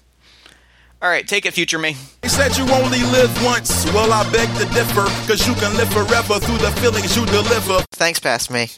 [0.99, 1.95] All right, take it, future me.
[2.21, 3.85] They said you only live once.
[3.93, 7.83] Well, I beg to differ, cause you can live forever through the feelings you deliver.
[7.91, 8.69] Thanks, past me.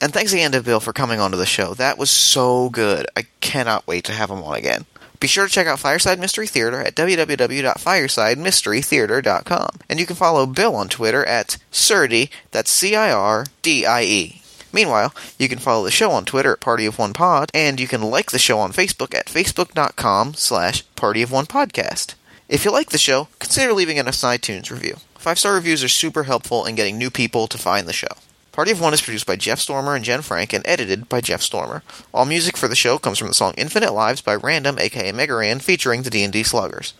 [0.00, 1.74] And thanks again to Bill for coming onto the show.
[1.74, 3.06] That was so good.
[3.16, 4.86] I cannot wait to have him on again.
[5.18, 9.68] Be sure to check out Fireside Mystery Theater at www.firesidemysterytheater.com.
[9.88, 14.42] And you can follow Bill on Twitter at Cirdie, that's C-I-R-D-I-E.
[14.72, 17.88] Meanwhile, you can follow the show on Twitter at Party of One Pod, and you
[17.88, 22.14] can like the show on Facebook at facebook.com slash Party of One Podcast.
[22.48, 24.96] If you like the show, consider leaving an iTunes review.
[25.16, 28.08] Five-star reviews are super helpful in getting new people to find the show.
[28.52, 31.42] Party of One is produced by Jeff Stormer and Jen Frank and edited by Jeff
[31.42, 31.82] Stormer.
[32.12, 35.34] All music for the show comes from the song Infinite Lives by Random, aka Mega
[35.34, 36.92] Ran, featuring the D&D Sluggers.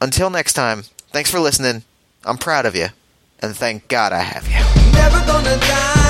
[0.00, 1.84] Until next time, thanks for listening.
[2.24, 2.88] I'm proud of you,
[3.40, 6.03] and thank God I have you.